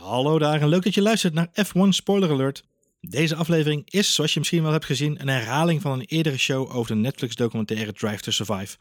Hallo 0.00 0.38
daar 0.38 0.60
en 0.60 0.68
leuk 0.68 0.82
dat 0.82 0.94
je 0.94 1.02
luistert 1.02 1.34
naar 1.34 1.48
F1 1.64 1.88
Spoiler 1.88 2.30
Alert. 2.30 2.64
Deze 3.00 3.34
aflevering 3.34 3.90
is, 3.90 4.14
zoals 4.14 4.32
je 4.32 4.38
misschien 4.38 4.62
wel 4.62 4.72
hebt 4.72 4.84
gezien, 4.84 5.20
een 5.20 5.28
herhaling 5.28 5.80
van 5.80 5.92
een 5.92 6.04
eerdere 6.04 6.38
show 6.38 6.76
over 6.76 6.94
de 6.94 7.00
Netflix-documentaire 7.00 7.92
Drive 7.92 8.20
to 8.22 8.30
Survive. 8.30 8.76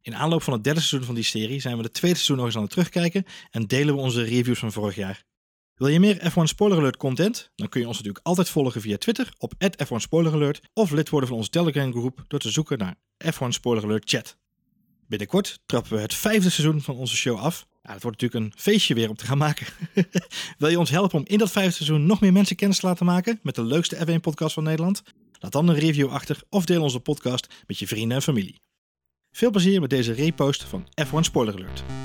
In 0.00 0.14
aanloop 0.14 0.42
van 0.42 0.52
het 0.52 0.64
derde 0.64 0.80
seizoen 0.80 1.06
van 1.06 1.14
die 1.14 1.24
serie 1.24 1.60
zijn 1.60 1.76
we 1.76 1.82
de 1.82 1.90
tweede 1.90 2.16
seizoen 2.16 2.36
nog 2.36 2.46
eens 2.46 2.56
aan 2.56 2.62
het 2.62 2.70
terugkijken 2.70 3.24
en 3.50 3.66
delen 3.66 3.94
we 3.94 4.00
onze 4.00 4.22
reviews 4.22 4.58
van 4.58 4.72
vorig 4.72 4.94
jaar. 4.94 5.24
Wil 5.74 5.88
je 5.88 6.00
meer 6.00 6.32
F1 6.32 6.42
Spoiler 6.42 6.78
Alert 6.78 6.96
content? 6.96 7.50
Dan 7.54 7.68
kun 7.68 7.80
je 7.80 7.86
ons 7.86 7.96
natuurlijk 7.96 8.26
altijd 8.26 8.48
volgen 8.48 8.80
via 8.80 8.96
Twitter 8.96 9.34
op 9.38 9.52
F1 9.64 9.96
Spoiler 9.96 10.32
Alert 10.32 10.60
of 10.72 10.90
lid 10.90 11.08
worden 11.08 11.28
van 11.28 11.38
onze 11.38 11.50
Telegram 11.50 11.92
groep 11.92 12.24
door 12.28 12.40
te 12.40 12.50
zoeken 12.50 12.78
naar 12.78 12.94
F1 13.24 13.48
Spoiler 13.48 13.84
Alert 13.84 14.10
Chat. 14.10 14.36
Binnenkort 15.08 15.60
trappen 15.66 15.92
we 15.92 16.00
het 16.00 16.14
vijfde 16.14 16.50
seizoen 16.50 16.80
van 16.80 16.96
onze 16.96 17.16
show 17.16 17.38
af. 17.38 17.66
Ja, 17.86 17.92
het 17.92 18.02
wordt 18.02 18.20
natuurlijk 18.20 18.54
een 18.54 18.60
feestje 18.60 18.94
weer 18.94 19.08
om 19.08 19.16
te 19.16 19.24
gaan 19.24 19.38
maken. 19.38 19.66
Wil 20.58 20.68
je 20.68 20.78
ons 20.78 20.90
helpen 20.90 21.18
om 21.18 21.24
in 21.26 21.38
dat 21.38 21.50
vijfde 21.50 21.72
seizoen 21.72 22.06
nog 22.06 22.20
meer 22.20 22.32
mensen 22.32 22.56
kennis 22.56 22.78
te 22.78 22.86
laten 22.86 23.06
maken 23.06 23.38
met 23.42 23.54
de 23.54 23.64
leukste 23.64 23.96
F1-podcast 23.96 24.54
van 24.54 24.64
Nederland? 24.64 25.02
Laat 25.38 25.52
dan 25.52 25.68
een 25.68 25.78
review 25.78 26.08
achter 26.08 26.42
of 26.48 26.64
deel 26.64 26.82
onze 26.82 27.00
podcast 27.00 27.54
met 27.66 27.78
je 27.78 27.86
vrienden 27.86 28.16
en 28.16 28.22
familie. 28.22 28.60
Veel 29.30 29.50
plezier 29.50 29.80
met 29.80 29.90
deze 29.90 30.12
repost 30.12 30.64
van 30.64 30.86
F1 31.06 31.20
Spoiler 31.20 31.54
Alert. 31.54 32.03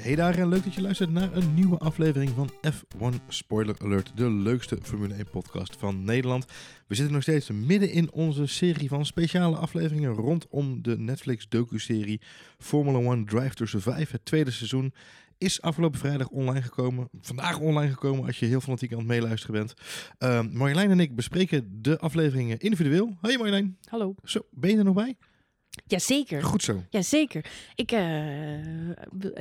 Hey 0.00 0.14
daar 0.14 0.38
en 0.38 0.48
leuk 0.48 0.64
dat 0.64 0.74
je 0.74 0.80
luistert 0.80 1.10
naar 1.10 1.36
een 1.36 1.54
nieuwe 1.54 1.78
aflevering 1.78 2.30
van 2.30 2.50
F1 2.72 3.26
Spoiler 3.28 3.74
Alert, 3.78 4.12
de 4.14 4.30
leukste 4.30 4.78
Formule 4.82 5.14
1 5.14 5.30
podcast 5.30 5.76
van 5.76 6.04
Nederland. 6.04 6.46
We 6.86 6.94
zitten 6.94 7.14
nog 7.14 7.22
steeds 7.22 7.50
midden 7.50 7.90
in 7.90 8.12
onze 8.12 8.46
serie 8.46 8.88
van 8.88 9.06
speciale 9.06 9.56
afleveringen 9.56 10.12
rondom 10.12 10.82
de 10.82 10.98
Netflix 10.98 11.48
docu-serie 11.48 12.20
Formula 12.58 12.98
1 12.98 13.26
Drive 13.26 13.54
to 13.54 13.66
Survive. 13.66 14.12
Het 14.12 14.24
tweede 14.24 14.50
seizoen 14.50 14.92
is 15.38 15.62
afgelopen 15.62 15.98
vrijdag 15.98 16.28
online 16.28 16.62
gekomen. 16.62 17.08
Vandaag 17.20 17.58
online 17.58 17.92
gekomen 17.92 18.26
als 18.26 18.38
je 18.38 18.46
heel 18.46 18.60
fanatiek 18.60 18.92
aan 18.92 18.98
het 18.98 19.06
meeluisteren 19.06 19.54
bent. 19.54 19.74
Uh, 20.18 20.52
Marjolein 20.52 20.90
en 20.90 21.00
ik 21.00 21.14
bespreken 21.14 21.82
de 21.82 21.98
afleveringen 21.98 22.58
individueel. 22.58 23.16
Hoi 23.20 23.36
Marjolein. 23.36 23.76
Hallo. 23.88 24.14
Zo, 24.24 24.40
ben 24.50 24.70
je 24.70 24.76
er 24.76 24.84
nog 24.84 24.94
bij? 24.94 25.16
Jazeker. 25.86 26.42
Goed 26.42 26.62
zo. 26.62 26.82
Jazeker. 26.90 27.44
Ik 27.74 27.92
uh, 27.92 27.98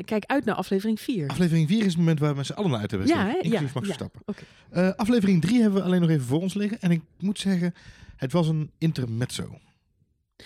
kijk 0.05 0.23
uit 0.25 0.45
naar 0.45 0.55
aflevering 0.55 0.99
4. 0.99 1.27
Aflevering 1.27 1.67
4 1.67 1.80
is 1.80 1.86
het 1.86 1.97
moment 1.97 2.19
waar 2.19 2.30
we 2.31 2.36
met 2.38 2.45
z'n 2.45 2.53
allen 2.53 2.71
naar 2.71 2.80
uit 2.80 2.91
hebben 2.91 3.08
Ja, 3.09 3.16
gekeken, 3.16 3.38
hè? 3.38 3.44
inclusief 3.44 3.73
Ja, 3.73 3.80
Max 3.80 3.88
ja. 3.88 3.94
Verstappen. 3.94 4.21
Eh, 4.69 4.91
aflevering 4.95 5.41
3 5.41 5.61
hebben 5.61 5.80
we 5.80 5.86
alleen 5.86 6.02
nog 6.02 6.09
even 6.09 6.25
voor 6.25 6.41
ons 6.41 6.53
liggen. 6.53 6.80
En 6.81 6.91
ik 6.91 7.02
moet 7.19 7.39
zeggen, 7.39 7.73
het 8.16 8.31
was 8.31 8.47
een 8.47 8.71
intermezzo. 8.77 9.59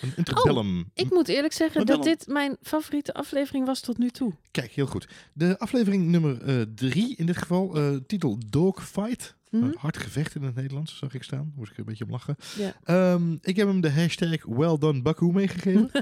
Een 0.00 0.12
interbellum. 0.16 0.78
Oh, 0.78 0.84
Ik 0.94 1.10
moet 1.10 1.28
eerlijk 1.28 1.52
zeggen 1.52 1.86
dat 1.86 2.02
dit 2.02 2.26
mijn 2.26 2.56
favoriete 2.62 3.14
aflevering 3.14 3.66
was 3.66 3.80
tot 3.80 3.98
nu 3.98 4.10
toe. 4.10 4.32
Kijk, 4.50 4.72
heel 4.72 4.86
goed. 4.86 5.08
De 5.32 5.58
aflevering 5.58 6.06
nummer 6.06 6.66
3 6.74 7.16
in 7.16 7.26
dit 7.26 7.36
geval, 7.36 7.76
eh, 7.76 7.96
titel 8.06 8.38
Dogfight. 8.46 9.34
Mhm. 9.50 9.64
Eh, 9.64 9.70
hard 9.76 9.96
gevecht 9.96 10.34
in 10.34 10.42
het 10.42 10.54
Nederlands, 10.54 10.98
zag 10.98 11.14
ik 11.14 11.22
staan. 11.22 11.52
Moest 11.56 11.70
ik 11.70 11.78
een 11.78 11.84
beetje 11.84 12.04
om 12.04 12.10
lachen. 12.10 12.36
Ja. 12.58 12.74
Ehm, 12.84 13.32
ik 13.40 13.56
heb 13.56 13.66
hem 13.66 13.80
de 13.80 13.90
hashtag 13.90 14.44
Well 14.44 14.78
Done 14.78 15.02
Baku 15.02 15.32
meegegeven. 15.32 15.90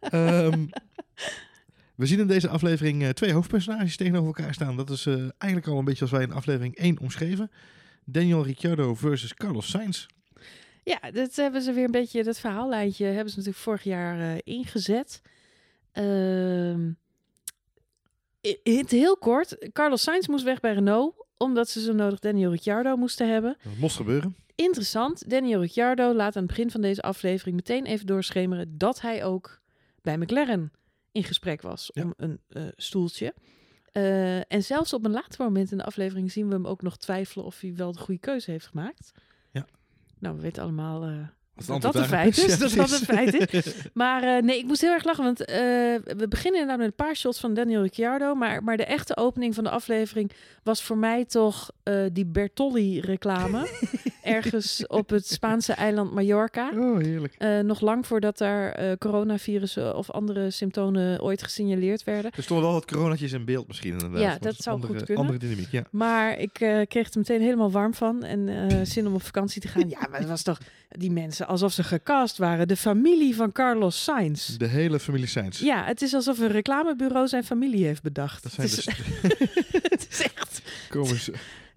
Ehm, 0.00 0.66
we 1.94 2.06
zien 2.06 2.18
in 2.18 2.26
deze 2.26 2.48
aflevering 2.48 3.12
twee 3.12 3.32
hoofdpersonages 3.32 3.96
tegenover 3.96 4.26
elkaar 4.26 4.54
staan. 4.54 4.76
Dat 4.76 4.90
is 4.90 5.06
eigenlijk 5.38 5.66
al 5.66 5.78
een 5.78 5.84
beetje 5.84 6.02
als 6.02 6.10
wij 6.10 6.22
in 6.22 6.32
aflevering 6.32 6.76
1 6.76 6.98
omschreven. 6.98 7.50
Daniel 8.04 8.44
Ricciardo 8.44 8.94
versus 8.94 9.34
Carlos 9.34 9.70
Sainz. 9.70 10.06
Ja, 10.90 11.10
dat 11.10 11.36
hebben 11.36 11.62
ze 11.62 11.72
weer 11.72 11.84
een 11.84 11.90
beetje, 11.90 12.24
dat 12.24 12.38
verhaallijntje 12.38 13.04
hebben 13.04 13.30
ze 13.30 13.36
natuurlijk 13.38 13.64
vorig 13.64 13.82
jaar 13.82 14.20
eh, 14.20 14.38
ingezet. 14.44 15.22
In 15.92 16.98
in 18.62 18.78
het 18.78 18.90
heel 18.90 19.16
kort, 19.16 19.70
Carlos 19.72 20.02
Sainz 20.02 20.26
moest 20.26 20.44
weg 20.44 20.60
bij 20.60 20.72
Renault, 20.72 21.26
omdat 21.36 21.68
ze 21.68 21.80
zo 21.80 21.92
nodig 21.92 22.18
Daniel 22.18 22.50
Ricciardo 22.50 22.96
moesten 22.96 23.28
hebben. 23.28 23.56
Dat 23.62 23.76
moest 23.76 23.96
gebeuren. 23.96 24.36
Interessant, 24.54 25.30
Daniel 25.30 25.60
Ricciardo 25.60 26.14
laat 26.14 26.36
aan 26.36 26.42
het 26.42 26.50
begin 26.50 26.70
van 26.70 26.80
deze 26.80 27.02
aflevering 27.02 27.56
meteen 27.56 27.86
even 27.86 28.06
doorschemeren 28.06 28.78
dat 28.78 29.00
hij 29.00 29.24
ook 29.24 29.60
bij 30.02 30.18
McLaren 30.18 30.72
in 31.12 31.24
gesprek 31.24 31.62
was 31.62 31.90
Ja. 31.92 32.02
om 32.02 32.14
een 32.16 32.40
eh, 32.48 32.62
stoeltje. 32.76 33.34
Eh, 33.92 34.52
en 34.52 34.62
zelfs 34.62 34.92
op 34.92 35.04
een 35.04 35.10
later 35.10 35.44
moment 35.44 35.70
in 35.70 35.78
de 35.78 35.84
aflevering 35.84 36.32
zien 36.32 36.48
we 36.48 36.54
hem 36.54 36.66
ook 36.66 36.82
nog 36.82 36.96
twijfelen 36.96 37.44
of 37.44 37.60
hij 37.60 37.74
wel 37.74 37.92
de 37.92 37.98
goede 37.98 38.20
keuze 38.20 38.50
heeft 38.50 38.66
gemaakt. 38.66 39.12
Nou, 40.20 40.36
we 40.36 40.42
weten 40.42 40.62
allemaal 40.62 41.02
eh, 41.02 41.10
dat 41.54 41.66
het 41.66 41.82
dat 41.82 41.94
een 41.94 42.04
feit 42.04 42.38
is. 42.38 42.58
Dat 42.58 42.72
dat 42.72 42.90
een 42.90 42.98
feit 42.98 43.52
is. 43.52 43.74
Maar 43.94 44.22
eh, 44.22 44.42
nee, 44.42 44.58
ik 44.58 44.66
moest 44.66 44.80
heel 44.80 44.92
erg 44.92 45.04
lachen, 45.04 45.24
want 45.24 45.44
eh, 45.44 45.56
we 46.16 46.26
beginnen 46.28 46.60
inderdaad 46.60 46.78
met 46.78 46.86
een 46.86 47.06
paar 47.06 47.16
shots 47.16 47.40
van 47.40 47.54
Daniel 47.54 47.82
Ricciardo. 47.82 48.34
Maar, 48.34 48.64
maar 48.64 48.76
de 48.76 48.84
echte 48.84 49.16
opening 49.16 49.54
van 49.54 49.64
de 49.64 49.70
aflevering 49.70 50.30
was 50.62 50.82
voor 50.82 50.98
mij 50.98 51.24
toch 51.24 51.70
die 52.12 52.26
Bertolli-reclame. 52.26 53.68
ergens 54.34 54.86
op 54.86 55.10
het 55.10 55.26
Spaanse 55.26 55.72
eiland 55.72 56.12
Mallorca. 56.12 56.70
Oh, 56.74 56.98
heerlijk. 56.98 57.34
Eh, 57.38 57.58
nog 57.58 57.80
lang 57.80 58.06
voordat 58.06 58.38
daar 58.38 58.72
eh 58.72 58.96
coronavirussen 58.98 59.96
of 59.96 60.10
andere 60.10 60.50
symptomen 60.50 61.22
ooit 61.22 61.42
gesignaleerd 61.42 62.04
werden. 62.04 62.30
Er 62.36 62.42
stonden 62.42 62.64
wel 62.64 62.74
wat 62.74 62.84
coronatjes 62.84 63.32
in 63.32 63.44
beeld 63.44 63.66
misschien 63.66 63.92
inderdaad. 63.92 64.20
Ja, 64.20 64.28
Maar 64.28 64.38
dat 64.38 64.56
zou 64.56 64.74
andere, 64.74 64.92
goed 64.92 65.04
kunnen. 65.04 65.24
Andere 65.24 65.46
dynamiek, 65.46 65.70
ja. 65.70 65.84
Maar 65.90 66.38
ik 66.38 66.60
eh, 66.60 66.80
kreeg 66.88 67.10
er 67.10 67.18
meteen 67.18 67.40
helemaal 67.40 67.70
warm 67.70 67.94
van 67.94 68.24
en 68.24 68.48
eh, 68.48 68.78
zin 68.82 69.06
om 69.06 69.14
op 69.14 69.22
vakantie 69.22 69.60
te 69.60 69.68
gaan. 69.68 69.88
Ja, 69.88 70.06
maar 70.10 70.20
het 70.20 70.28
was 70.28 70.42
toch 70.42 70.58
die 70.88 71.10
mensen 71.10 71.46
alsof 71.46 71.72
ze 71.72 71.84
gecast 71.84 72.38
waren. 72.38 72.68
De 72.68 72.76
familie 72.76 73.36
van 73.36 73.52
Carlos 73.52 74.04
Sainz. 74.04 74.56
De 74.56 74.66
hele 74.66 75.00
familie 75.00 75.26
Sainz. 75.26 75.60
Ja, 75.60 75.84
het 75.84 76.02
is 76.02 76.14
alsof 76.14 76.38
een 76.38 76.48
reclamebureau 76.48 77.28
zijn 77.28 77.44
familie 77.44 77.84
heeft 77.84 78.02
bedacht. 78.02 78.42
Dat 78.42 78.52
zijn 78.52 78.68
het, 78.68 78.78
is, 78.78 78.84
dus, 78.84 78.96
het 79.90 80.06
is 80.10 80.22
echt 80.22 80.62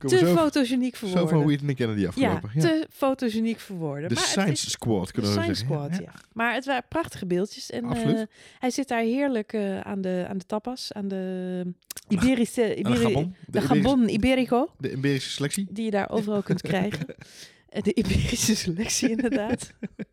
te 0.10 0.18
zo, 0.18 0.36
fotogeniek 0.36 0.96
voor 0.96 1.10
zo 1.10 1.28
van 1.28 1.52
en 1.52 1.76
Kennedy 1.76 2.08
afgelopen. 2.08 2.50
Ja, 2.54 2.62
te 2.62 2.88
fotogeniek 2.92 3.60
voor 3.60 3.76
woorden. 3.76 4.10
De 4.10 4.16
maar 4.16 4.24
Science 4.24 4.66
is- 4.66 4.72
Squad 4.72 5.12
kunnen 5.12 5.32
we 5.34 5.40
Science 5.40 5.66
zeggen. 5.66 5.90
Squad, 5.90 6.04
ja. 6.14 6.20
Maar 6.34 6.54
het 6.54 6.66
waren 6.66 6.84
prachtige 6.90 7.26
beeldjes. 7.26 7.70
En 7.70 7.84
eh, 7.84 8.22
hij 8.60 8.70
zit 8.72 8.88
daar 8.88 9.02
heerlijk 9.02 9.54
eh, 9.54 9.80
aan, 9.80 10.02
de, 10.02 10.26
aan 10.30 10.38
de 10.38 10.46
tapas, 10.46 10.94
aan 10.94 11.08
de 11.08 11.74
Iberische... 12.08 12.62
Aan 12.64 12.70
de 12.70 12.76
Iberi- 12.78 12.98
Gabon. 13.04 13.36
de 13.48 13.62
Gabon 13.62 14.10
Iberico, 14.10 14.70
De 14.78 14.92
Iberische 14.92 15.30
selectie. 15.30 15.68
die 15.72 15.86
je 15.86 15.92
daar 15.92 16.10
overal 16.10 16.42
kunt 16.42 16.62
krijgen. 16.62 17.06
Eh, 17.74 17.82
De 17.82 17.94
Iberische 17.94 18.56
selectie, 18.56 19.10
inderdaad. 19.10 19.74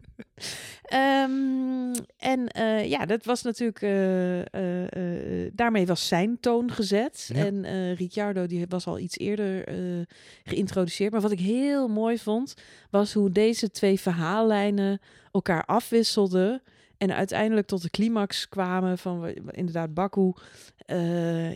Ehm, 0.82 1.94
en 2.18 2.48
eh, 2.48 2.88
ja, 2.88 3.06
dat 3.06 3.24
was 3.24 3.42
natuurlijk. 3.42 3.82
eh, 3.82 4.40
eh, 4.42 5.52
daarmee 5.52 5.86
was 5.86 6.08
zijn 6.08 6.40
toon 6.40 6.70
gezet. 6.70 7.30
Ja. 7.34 7.44
En 7.44 7.94
Ricciardo 7.94 8.46
die 8.46 8.66
was 8.68 8.86
al 8.86 8.98
iets 8.98 9.18
eerder 9.18 9.64
geïntroduceerd. 10.44 11.12
Maar 11.12 11.20
wat 11.20 11.30
ik 11.30 11.40
heel 11.40 11.88
mooi 11.88 12.18
vond, 12.18 12.54
was 12.90 13.12
hoe 13.12 13.30
deze 13.30 13.70
twee 13.70 14.00
verhaallijnen 14.00 15.00
elkaar 15.32 15.64
afwisselden. 15.64 16.62
En 16.98 17.14
uiteindelijk 17.14 17.66
tot 17.66 17.82
de 17.82 17.90
climax 17.90 18.48
kwamen 18.48 18.98
van 18.98 19.26
inderdaad 19.50 19.94
Baku. 19.94 20.32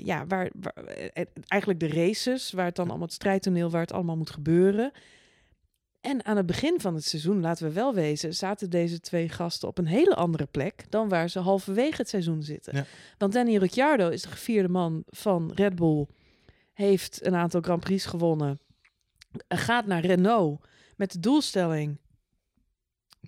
ja, 0.04 0.26
waar, 0.26 0.50
waar 0.60 0.84
eigenlijk 1.48 1.80
de 1.80 1.88
races, 1.88 2.52
waar 2.52 2.66
het 2.66 2.76
dan 2.76 2.88
allemaal 2.88 3.06
het 3.06 3.14
strijdtoneel, 3.14 3.70
waar 3.70 3.80
het 3.80 3.92
allemaal 3.92 4.16
moet 4.16 4.30
gebeuren. 4.30 4.92
En 6.04 6.24
aan 6.24 6.36
het 6.36 6.46
begin 6.46 6.80
van 6.80 6.94
het 6.94 7.04
seizoen, 7.04 7.40
laten 7.40 7.66
we 7.66 7.72
wel 7.72 7.94
wezen, 7.94 8.34
zaten 8.34 8.70
deze 8.70 9.00
twee 9.00 9.28
gasten 9.28 9.68
op 9.68 9.78
een 9.78 9.86
hele 9.86 10.14
andere 10.14 10.46
plek 10.46 10.84
dan 10.88 11.08
waar 11.08 11.28
ze 11.28 11.38
halverwege 11.38 11.96
het 11.96 12.08
seizoen 12.08 12.42
zitten. 12.42 12.76
Ja. 12.76 12.84
Want 13.18 13.32
Danny 13.32 13.56
Ricciardo 13.56 14.08
is 14.08 14.22
de 14.22 14.28
gevierde 14.28 14.68
man 14.68 15.02
van 15.06 15.52
Red 15.54 15.74
Bull, 15.74 16.06
heeft 16.72 17.26
een 17.26 17.34
aantal 17.34 17.60
Grand 17.60 17.80
Prix 17.80 18.04
gewonnen, 18.04 18.60
gaat 19.48 19.86
naar 19.86 20.04
Renault 20.04 20.64
met 20.96 21.12
de 21.12 21.20
doelstelling, 21.20 21.98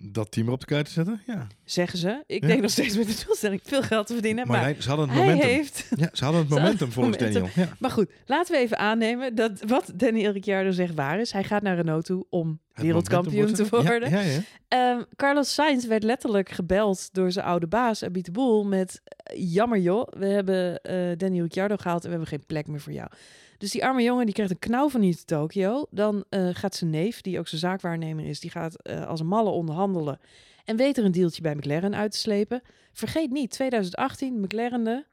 Dat 0.01 0.31
team 0.31 0.47
erop 0.47 0.59
de 0.59 0.65
kaart 0.65 0.85
te 0.85 0.91
zetten. 0.91 1.21
Ja. 1.25 1.47
zeggen 1.63 1.99
ze, 1.99 2.23
ik 2.27 2.41
Ja. 2.41 2.47
denk 2.47 2.61
nog 2.61 2.71
steeds 2.71 2.97
met 2.97 3.07
de 3.07 3.23
doelstelling 3.25 3.61
veel 3.63 3.81
geld 3.81 4.07
te 4.07 4.13
verdienen, 4.13 4.47
Maar, 4.47 4.55
maar, 4.57 4.65
hij- 4.65 4.81
ze 4.81 4.87
hadden 4.89 5.09
het 5.09 5.17
momentum. 5.17 5.47
heeft 5.47 5.87
Ja, 5.95 6.09
ze 6.13 6.23
hadden 6.23 6.41
het 6.41 6.49
momentum 6.49 6.91
volgens. 6.91 7.17
Daniel. 7.17 7.47
Ja. 7.55 7.67
Maar 7.79 7.91
goed, 7.91 8.11
laten 8.25 8.55
we 8.55 8.61
even 8.61 8.77
aannemen 8.77 9.35
dat 9.35 9.51
wat 9.67 9.91
Daniel 9.95 10.31
Ricciardo 10.31 10.71
zegt 10.71 10.93
waar 10.93 11.19
is. 11.19 11.31
Hij 11.31 11.43
gaat 11.43 11.61
naar 11.61 11.75
Renault 11.75 12.05
toe 12.05 12.25
om 12.29 12.59
Het 12.73 12.83
wereldkampioen 12.85 13.53
te 13.53 13.67
worden. 13.69 14.09
Ja. 14.09 14.23
Ehm, 14.67 15.01
Carlos 15.15 15.53
Sainz 15.53 15.85
werd 15.85 16.03
letterlijk 16.03 16.49
gebeld 16.49 17.09
door 17.13 17.31
zijn 17.31 17.45
oude 17.45 17.67
baas, 17.67 18.03
Abit 18.03 18.25
de 18.25 18.31
Boel, 18.31 18.63
met 18.65 19.01
eh, 19.03 19.53
jammer 19.53 19.79
joh, 19.79 20.07
we 20.17 20.25
hebben 20.25 20.81
eh 20.81 21.17
Daniel 21.17 21.43
Ricciardo 21.43 21.75
gehaald 21.77 21.99
en 22.03 22.09
we 22.09 22.15
hebben 22.15 22.27
geen 22.37 22.45
plek 22.47 22.67
meer 22.67 22.81
voor 22.81 22.93
jou. 22.93 23.09
Dus 23.57 23.71
die 23.71 23.85
arme 23.85 24.03
jongen 24.03 24.25
die 24.25 24.33
krijgt 24.33 24.51
een 24.51 24.59
knauw 24.59 24.89
van 24.89 25.01
hier 25.01 25.15
te 25.15 25.25
Tokio. 25.25 25.85
Dan 25.89 26.23
eh, 26.29 26.49
gaat 26.51 26.75
zijn 26.75 26.89
neef, 26.89 27.21
die 27.21 27.39
ook 27.39 27.47
zijn 27.47 27.61
zaakwaarnemer 27.61 28.25
is, 28.25 28.39
die 28.39 28.51
gaat 28.51 28.81
eh, 28.81 29.07
als 29.07 29.19
een 29.19 29.27
malle 29.27 29.49
onderhandelen. 29.49 30.19
En 30.65 30.75
weet 30.75 30.97
er 30.97 31.05
een 31.05 31.11
deeltje 31.11 31.41
bij 31.41 31.55
McLaren 31.55 31.95
uit 31.95 32.11
te 32.11 32.17
slepen. 32.17 32.61
Vergeet 32.93 33.31
niet, 33.31 33.51
2018, 33.51 34.39
McLaren 34.39 34.83
de 34.83 35.05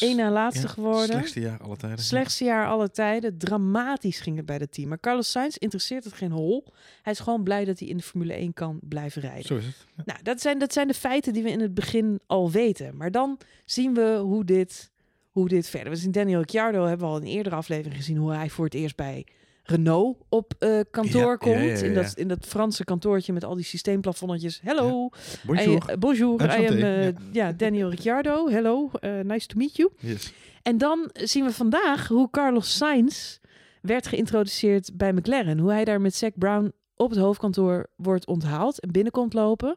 Eén 0.00 0.16
na 0.16 0.30
laatste 0.30 0.66
Ja, 0.66 0.72
geworden. 0.72 1.08
Slechtste 1.08 1.40
jaar 1.40 1.60
alle 1.62 1.76
tijden. 1.76 1.98
Slechtste 1.98 2.44
jaar 2.44 2.66
alle 2.66 2.90
tijden. 2.90 3.38
Dramatisch 3.38 4.20
ging 4.20 4.36
het 4.36 4.46
bij 4.46 4.56
het 4.56 4.72
team. 4.72 4.88
Maar 4.88 5.00
Carlos 5.00 5.30
Sainz 5.30 5.56
interesseert 5.56 6.04
het 6.04 6.12
geen 6.12 6.30
hol. 6.30 6.64
Hij 7.02 7.12
is 7.12 7.18
gewoon 7.18 7.42
blij 7.42 7.64
dat 7.64 7.78
hij 7.78 7.88
in 7.88 7.96
de 7.96 8.02
Formule 8.02 8.32
1 8.32 8.52
kan 8.52 8.78
blijven 8.82 9.22
rijden. 9.22 9.44
Zo 9.44 9.56
is 9.56 9.66
het. 9.66 9.74
Ja. 9.96 10.02
Nou, 10.06 10.22
dat 10.22 10.40
zijn, 10.40 10.58
dat 10.58 10.72
zijn 10.72 10.88
de 10.88 10.94
feiten 10.94 11.32
die 11.32 11.42
we 11.42 11.50
in 11.50 11.60
het 11.60 11.74
begin 11.74 12.20
al 12.26 12.50
weten. 12.50 12.96
Maar 12.96 13.10
dan 13.10 13.38
zien 13.64 13.94
we 13.94 14.16
hoe 14.22 14.44
dit, 14.44 14.90
hoe 15.30 15.48
dit 15.48 15.68
verder. 15.68 15.90
We 15.92 15.98
zien 15.98 16.12
Daniel 16.12 16.38
Ricciardo, 16.38 16.84
hebben 16.86 17.06
we 17.06 17.12
al 17.12 17.18
in 17.20 17.26
een 17.26 17.32
eerdere 17.32 17.54
aflevering 17.54 17.96
gezien, 17.96 18.16
hoe 18.16 18.32
hij 18.32 18.50
voor 18.50 18.64
het 18.64 18.74
eerst 18.74 18.96
bij 18.96 19.26
Renault 19.62 20.16
op 20.28 20.54
eh, 20.58 20.80
kantoor 20.90 21.30
Ja, 21.30 21.36
komt. 21.36 21.54
ja, 21.54 21.62
ja, 21.62 21.82
In, 21.82 21.94
dat, 21.94 22.12
in 22.16 22.28
dat 22.28 22.46
Franse 22.46 22.84
kantoortje 22.84 23.32
met 23.32 23.44
al 23.44 23.54
die 23.54 23.64
systeemplafonnetjes. 23.64 24.60
Hello. 24.62 25.08
Bonjour. 25.46 25.82
I, 25.88 25.92
uh, 25.92 25.96
bonjour. 25.98 26.60
I 26.60 26.66
am 26.66 26.76
uh, 26.76 27.08
ja, 27.32 27.52
Daniel 27.52 27.90
Ricciardo. 27.90 28.48
Hello. 28.48 28.90
Nice 29.22 29.46
to 29.46 29.56
meet 29.56 29.76
you. 29.76 29.90
Yes. 29.98 30.32
En 30.62 30.78
dan 30.78 31.10
zien 31.12 31.44
we 31.44 31.52
vandaag 31.52 32.08
hoe 32.08 32.30
Carlos 32.30 32.76
Sainz 32.76 33.38
werd 33.80 34.06
geïntroduceerd 34.06 34.90
bij 34.94 35.12
McLaren. 35.12 35.58
Hoe 35.58 35.70
hij 35.72 35.84
daar 35.84 36.00
met 36.00 36.14
Zac 36.14 36.32
Brown 36.38 36.72
op 36.96 37.10
het 37.10 37.18
hoofdkantoor 37.18 37.86
wordt 37.96 38.26
onthaald 38.26 38.80
en 38.80 38.92
binnenkomt 38.92 39.32
lopen. 39.34 39.76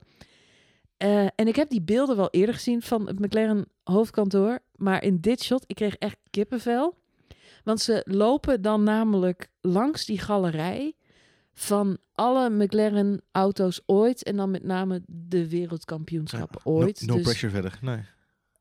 Eh, 1.04 1.28
en 1.36 1.48
ik 1.48 1.56
heb 1.56 1.70
die 1.70 1.82
beelden 1.82 2.16
wel 2.16 2.30
eerder 2.30 2.56
gezien 2.56 2.82
van 2.82 3.08
het 3.08 3.20
McLaren 3.20 3.66
hoofdkantoor. 3.84 4.60
Maar 4.76 5.04
in 5.04 5.20
dit 5.20 5.44
shot, 5.44 5.64
ik 5.68 5.76
kreeg 5.76 5.96
echt 5.96 6.18
kippenvel. 6.30 6.98
Want 7.64 7.82
ze 7.82 8.02
lopen 8.06 8.62
dan 8.62 8.84
namelijk 8.84 9.50
langs 9.62 10.06
die 10.06 10.20
galerij 10.20 10.94
van 11.54 11.98
alle 12.16 12.50
McLaren 12.50 13.22
auto's 13.32 13.82
ooit. 13.86 14.24
En 14.24 14.36
dan 14.36 14.52
met 14.52 14.64
name 14.64 15.02
de 15.08 15.50
wereldkampioenschappen 15.50 16.62
Ja, 16.64 16.72
ooit. 16.72 17.02
No, 17.02 17.08
no 17.08 17.14
Dus 17.14 17.24
pressure 17.24 17.52
verder. 17.52 17.78
Nee. 17.82 18.00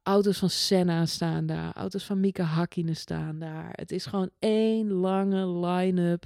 auto's 0.03 0.39
van 0.39 0.51
Senna 0.51 1.07
staan 1.07 1.47
daar. 1.47 1.73
Auto's 1.73 2.05
van 2.05 2.21
Mika 2.21 2.45
Hakkinen 2.45 2.97
staan 2.97 3.39
daar. 3.39 3.69
Het 3.73 3.91
is 3.91 4.07
gewoon 4.07 4.31
één 4.39 4.91
lange 4.93 5.67
line-up 5.67 6.25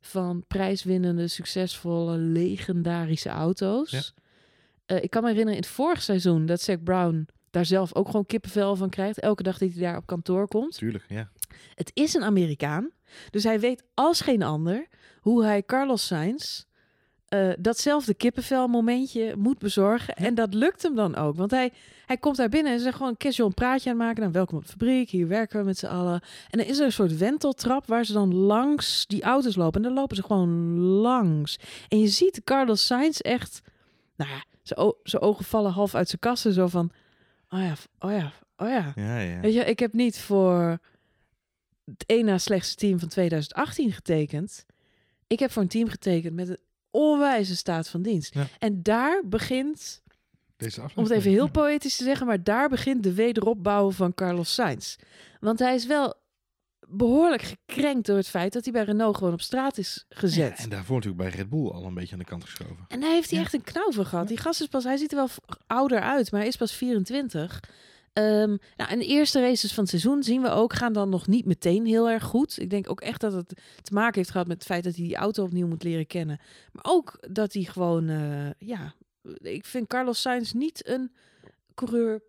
van 0.00 0.44
prijswinnende, 0.48 1.28
succesvolle, 1.28 2.16
legendarische 2.16 3.28
auto's. 3.28 3.90
Ja. 3.90 4.02
Eh, 4.88 5.02
ik 5.02 5.10
kan 5.10 5.22
me 5.22 5.28
herinneren 5.28 5.60
in 5.60 5.66
het 5.66 5.74
vorig 5.74 6.02
seizoen 6.02 6.46
dat 6.46 6.60
Zac 6.60 6.82
Brown 6.82 7.28
daar 7.50 7.64
zelf 7.64 7.94
ook 7.94 8.06
gewoon 8.06 8.26
kippenvel 8.26 8.76
van 8.76 8.88
krijgt. 8.88 9.20
Elke 9.20 9.42
dag 9.42 9.58
dat 9.58 9.72
hij 9.72 9.80
daar 9.80 9.96
op 9.96 10.06
kantoor 10.06 10.48
komt. 10.48 10.74
Tuurlijk, 10.74 11.04
ja. 11.08 11.28
Het 11.74 11.90
is 11.94 12.14
een 12.14 12.22
Amerikaan. 12.22 12.90
Dus 13.30 13.44
hij 13.44 13.60
weet 13.60 13.82
als 13.94 14.20
geen 14.20 14.42
ander 14.42 14.86
hoe 15.20 15.44
hij 15.44 15.62
Carlos 15.62 16.06
Sainz 16.06 16.64
eh, 17.28 17.50
datzelfde 17.58 18.14
kippenvel 18.14 18.68
momentje 18.68 19.34
moet 19.36 19.58
bezorgen. 19.58 20.14
En 20.14 20.34
dat 20.34 20.54
lukt 20.54 20.82
hem 20.82 20.94
dan 20.94 21.16
ook. 21.16 21.36
Want 21.36 21.50
hij, 21.50 21.72
hij 22.06 22.16
komt 22.16 22.36
daar 22.36 22.48
binnen 22.48 22.72
en 22.72 22.80
zegt 22.80 22.96
gewoon 22.96 23.16
casual 23.16 23.48
een 23.48 23.54
praatje 23.54 23.90
aan 23.90 23.96
maken. 23.96 24.20
Nou, 24.20 24.32
welkom 24.32 24.56
op 24.56 24.62
de 24.62 24.70
fabriek. 24.70 25.10
Hier 25.10 25.28
werken 25.28 25.58
we 25.58 25.64
met 25.64 25.78
z'n 25.78 25.86
allen. 25.86 26.20
En 26.50 26.58
dan 26.58 26.66
is 26.68 26.78
er 26.78 26.84
een 26.84 26.92
soort 26.92 27.16
wenteltrap 27.16 27.86
waar 27.86 28.04
ze 28.04 28.12
dan 28.12 28.34
langs 28.34 29.06
die 29.06 29.22
auto's 29.22 29.56
lopen. 29.56 29.80
En 29.80 29.86
dan 29.86 29.96
lopen 29.96 30.16
ze 30.16 30.22
gewoon 30.22 30.78
langs. 30.78 31.58
En 31.88 32.00
je 32.00 32.08
ziet 32.08 32.40
Carlos 32.44 32.86
Sainz 32.86 33.18
echt... 33.18 33.60
Nou 34.18 34.30
ja, 34.30 34.44
zijn 35.02 35.22
ogen 35.22 35.44
vallen 35.44 35.72
half 35.72 35.94
uit 35.94 36.08
zijn 36.08 36.20
kassen. 36.20 36.52
Zo 36.52 36.66
van... 36.66 36.90
Oh 37.48 37.58
ja, 37.60 37.74
oh 37.98 38.10
ja, 38.10 38.32
oh 38.56 38.68
ja. 38.68 38.92
Ja, 38.96 39.18
ja. 39.18 39.40
Weet 39.40 39.54
je, 39.54 39.64
ik 39.64 39.78
heb 39.78 39.92
niet 39.92 40.18
voor 40.18 40.78
het 41.84 42.04
één 42.06 42.24
na 42.24 42.38
slechtste 42.38 42.76
team 42.76 42.98
van 42.98 43.08
2018 43.08 43.92
getekend. 43.92 44.64
Ik 45.26 45.38
heb 45.38 45.50
voor 45.52 45.62
een 45.62 45.68
team 45.68 45.88
getekend 45.88 46.34
met 46.34 46.48
een 46.48 46.58
onwijze 46.90 47.56
staat 47.56 47.88
van 47.88 48.02
dienst. 48.02 48.34
Ja. 48.34 48.46
En 48.58 48.82
daar 48.82 49.22
begint, 49.24 50.02
Deze 50.56 50.80
aflevering. 50.80 50.96
om 50.96 51.02
het 51.04 51.12
even 51.12 51.30
heel 51.30 51.50
poëtisch 51.50 51.96
te 51.96 52.04
zeggen, 52.04 52.26
maar 52.26 52.42
daar 52.42 52.68
begint 52.68 53.02
de 53.02 53.14
wederopbouw 53.14 53.90
van 53.90 54.14
Carlos 54.14 54.54
Sainz. 54.54 54.96
Want 55.40 55.58
hij 55.58 55.74
is 55.74 55.86
wel 55.86 56.14
behoorlijk 56.90 57.42
gekrenkt 57.42 58.06
door 58.06 58.16
het 58.16 58.28
feit 58.28 58.52
dat 58.52 58.64
hij 58.64 58.72
bij 58.72 58.84
Renault 58.84 59.16
gewoon 59.16 59.32
op 59.32 59.40
straat 59.40 59.78
is 59.78 60.04
gezet. 60.08 60.56
Ja, 60.58 60.62
en 60.64 60.68
daarvoor 60.70 60.94
natuurlijk 60.96 61.22
bij 61.22 61.30
Red 61.30 61.48
Bull 61.48 61.68
al 61.68 61.84
een 61.84 61.94
beetje 61.94 62.12
aan 62.12 62.18
de 62.18 62.24
kant 62.24 62.44
geschoven. 62.44 62.84
En 62.88 63.00
daar 63.00 63.10
heeft 63.10 63.30
hij 63.30 63.38
Ja. 63.38 63.44
echt 63.44 63.54
een 63.54 63.62
knauw 63.64 63.92
van 63.92 64.06
gehad. 64.06 64.28
Die 64.28 64.36
gast 64.36 64.60
is 64.60 64.66
pas, 64.66 64.84
hij 64.84 64.96
ziet 64.96 65.10
er 65.10 65.16
wel 65.16 65.28
ouder 65.66 66.00
uit, 66.00 66.30
maar 66.30 66.40
hij 66.40 66.48
is 66.48 66.56
pas 66.56 66.72
24. 66.72 67.60
Ehm 68.12 68.56
nou, 68.76 68.90
en 68.90 68.98
de 68.98 69.06
eerste 69.06 69.40
races 69.40 69.72
van 69.72 69.82
het 69.82 69.90
seizoen 69.92 70.22
zien 70.22 70.42
we 70.42 70.48
ook, 70.48 70.72
gaan 70.74 70.92
dan 70.92 71.08
nog 71.08 71.26
niet 71.26 71.44
meteen 71.44 71.86
heel 71.86 72.10
erg 72.10 72.24
goed. 72.24 72.58
Ik 72.60 72.70
denk 72.70 72.90
ook 72.90 73.00
echt 73.00 73.20
dat 73.20 73.32
het 73.32 73.48
te 73.82 73.92
maken 73.94 74.14
heeft 74.14 74.30
gehad 74.30 74.46
met 74.46 74.56
het 74.56 74.66
feit 74.66 74.84
dat 74.84 74.94
hij 74.96 75.04
die 75.04 75.16
auto 75.16 75.42
opnieuw 75.44 75.66
moet 75.66 75.82
leren 75.82 76.06
kennen. 76.06 76.40
Maar 76.72 76.84
ook 76.88 77.18
dat 77.30 77.52
hij 77.52 77.62
gewoon, 77.62 78.08
eh, 78.08 78.50
ja, 78.58 78.94
ik 79.40 79.64
vind 79.64 79.86
Carlos 79.86 80.20
Sainz 80.20 80.52
niet 80.52 80.88
een 80.88 81.12
coureur 81.74 82.22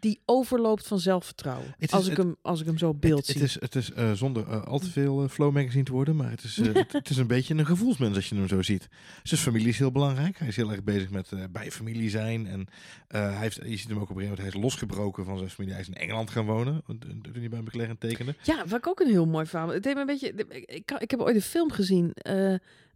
die 0.00 0.20
overloopt 0.24 0.86
van 0.86 0.98
zelfvertrouwen. 1.00 1.74
is- 1.78 1.90
als, 1.90 2.04
ik 2.04 2.16
het- 2.16 2.18
hem, 2.26 2.36
als 2.42 2.60
ik 2.60 2.66
hem 2.66 2.78
zo 2.78 2.94
beeld 2.94 3.18
Het, 3.26 3.26
het 3.26 3.36
zie. 3.36 3.44
is, 3.46 3.54
het 3.60 3.74
is 3.74 3.92
eh, 3.92 4.12
zonder 4.12 4.48
eh, 4.48 4.64
al 4.64 4.78
te 4.78 4.90
veel 4.90 5.22
eh, 5.22 5.28
flow 5.28 5.52
magazine 5.52 5.84
te 5.84 5.92
worden, 5.92 6.16
maar 6.16 6.30
het 6.30 6.42
is, 6.42 6.56
het, 6.72 6.92
het 6.92 7.10
is 7.10 7.16
een 7.16 7.26
beetje 7.26 7.54
een 7.54 7.66
gevoelsmens 7.66 8.16
als 8.16 8.28
je 8.28 8.34
hem 8.34 8.48
zo 8.48 8.62
ziet. 8.62 8.88
Zijn 9.22 9.40
familie 9.40 9.68
is 9.68 9.78
heel 9.78 9.92
belangrijk. 9.92 10.38
Hij 10.38 10.48
is 10.48 10.56
heel 10.56 10.70
erg 10.70 10.82
bezig 10.84 11.10
met 11.10 11.32
bij 11.52 11.70
familie 11.70 12.10
zijn. 12.10 12.46
En 12.46 12.66
hij 13.08 13.36
heeft, 13.38 13.56
je 13.64 13.76
ziet 13.76 13.88
hem 13.88 13.98
ook 13.98 14.10
op 14.10 14.16
een 14.16 14.22
gegeven 14.22 14.28
moment, 14.28 14.38
hij 14.38 14.46
is 14.46 14.54
losgebroken 14.62 15.24
van 15.24 15.38
zijn 15.38 15.50
familie. 15.50 15.74
Hij 15.74 15.82
is 15.82 15.88
in 15.88 15.94
Engeland 15.94 16.30
gaan 16.30 16.44
wonen, 16.46 16.82
toen 16.86 17.24
hij 17.32 17.48
bij 17.48 17.60
McLaren 17.60 17.98
tekende. 17.98 18.34
Ja, 18.42 18.66
wat 18.66 18.78
ik 18.78 18.86
ook 18.86 19.00
een 19.00 19.10
heel 19.10 19.26
mooi 19.26 19.46
verhaal. 19.46 19.68
Het 19.68 19.82
deed 19.82 19.94
me 19.94 20.00
een 20.00 20.06
beetje. 20.06 20.32
Ik, 20.32 20.64
ik, 20.66 20.90
ik 20.98 21.10
heb 21.10 21.20
ooit 21.20 21.34
een 21.34 21.42
film 21.42 21.70
gezien, 21.72 22.12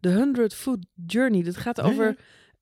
The 0.01 0.15
100 0.15 0.55
Foot 0.55 0.87
Journey. 1.07 1.43
Dat 1.43 1.57
gaat 1.57 1.81
over. 1.81 2.17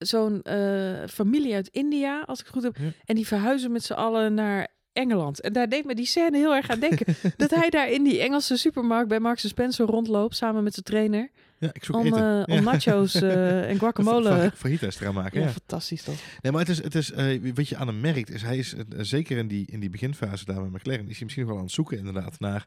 Zo'n 0.07 0.43
eh, 0.43 1.07
familie 1.09 1.55
uit 1.55 1.69
India, 1.69 2.21
als 2.27 2.39
ik 2.41 2.45
het 2.47 2.55
goed 2.55 2.63
heb. 2.63 2.77
Ja. 2.77 2.93
En 3.05 3.15
die 3.15 3.27
verhuizen 3.27 3.73
met 3.73 3.83
z'n 3.85 3.93
allen 3.93 4.35
naar 4.35 4.69
Engeland. 4.93 5.41
En 5.41 5.53
daar 5.53 5.69
deed 5.69 5.85
me 5.85 5.95
die 5.95 6.07
scène 6.07 6.37
heel 6.39 6.55
erg 6.55 6.71
aan 6.71 6.81
denken. 6.81 7.15
dat 7.37 7.51
hij 7.51 7.71
daar 7.71 7.91
in 7.91 8.05
die 8.05 8.21
Engelse 8.21 8.57
supermarkt 8.57 9.09
bij 9.09 9.21
Marks 9.21 9.49
Spencer 9.49 9.87
rondloopt 9.87 10.37
samen 10.37 10.63
met 10.63 10.73
zijn 10.73 10.85
trainer. 10.85 11.31
Ja, 11.59 11.71
ik 11.73 11.85
zoek 11.85 11.97
Om, 11.97 12.07
eten. 12.07 12.47
eh, 12.47 12.57
om 12.57 12.65
nachos 12.65 13.15
eh, 13.15 13.69
en 13.71 13.79
guacamole. 13.79 14.53
Fajitas 14.55 14.97
te 14.97 15.05
gaan 15.05 15.15
maken, 15.15 15.41
Ja, 15.41 15.47
ja. 15.47 15.53
fantastisch 15.53 16.03
toch? 16.03 16.15
Nee, 16.41 16.53
maar 16.53 16.61
het 16.61 16.71
is, 16.71 16.83
het 16.83 16.95
is 16.95 17.13
wat 17.55 17.69
je 17.69 17.77
aan 17.77 17.87
hem 17.87 18.01
merkt, 18.01 18.31
is 18.31 18.43
hij 18.43 18.59
is 18.59 18.75
zeker 18.99 19.39
in 19.39 19.49
die, 19.49 19.67
in 19.71 19.81
die 19.81 19.91
beginfase 19.91 20.45
daar 20.45 20.61
bij 20.61 20.71
McLaren, 20.71 21.09
is 21.09 21.15
hij 21.17 21.25
misschien 21.25 21.43
nog 21.43 21.51
wel 21.51 21.59
aan 21.59 21.67
het 21.67 21.75
zoeken 21.75 21.99
inderdaad 21.99 22.41
naar 22.41 22.67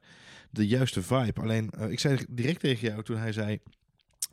de 0.52 0.68
juiste 0.68 1.02
vibe. 1.02 1.42
Alleen, 1.42 1.70
ik 1.90 2.00
zei 2.00 2.18
direct 2.30 2.60
tegen 2.60 2.88
jou 2.88 3.04
toen 3.04 3.18
hij 3.18 3.32
zei, 3.32 3.60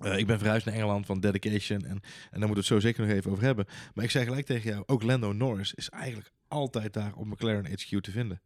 eh, 0.01 0.19
ik 0.19 0.27
ben 0.27 0.39
verhuisd 0.39 0.67
naar 0.67 0.75
Engeland 0.75 1.07
van 1.07 1.21
dedication 1.21 1.79
en, 1.85 1.91
en 1.91 2.41
daar 2.41 2.49
moeten 2.49 2.49
we 2.49 2.59
het 2.59 2.67
zo 2.67 2.81
zeker 2.81 3.07
nog 3.07 3.17
even 3.17 3.31
over 3.31 3.45
hebben. 3.45 3.67
Maar 3.95 4.05
ik 4.05 4.11
zei 4.11 4.25
gelijk 4.25 4.47
tegen 4.47 4.71
jou, 4.71 4.83
ook 4.87 5.03
Lando 5.03 5.33
Norris 5.33 5.75
is 5.75 5.89
eigenlijk 5.89 6.33
altijd 6.51 6.93
daar 6.93 7.15
op 7.15 7.27
McLaren 7.27 7.67
HQ 7.67 8.01
te 8.01 8.11
vinden. 8.11 8.41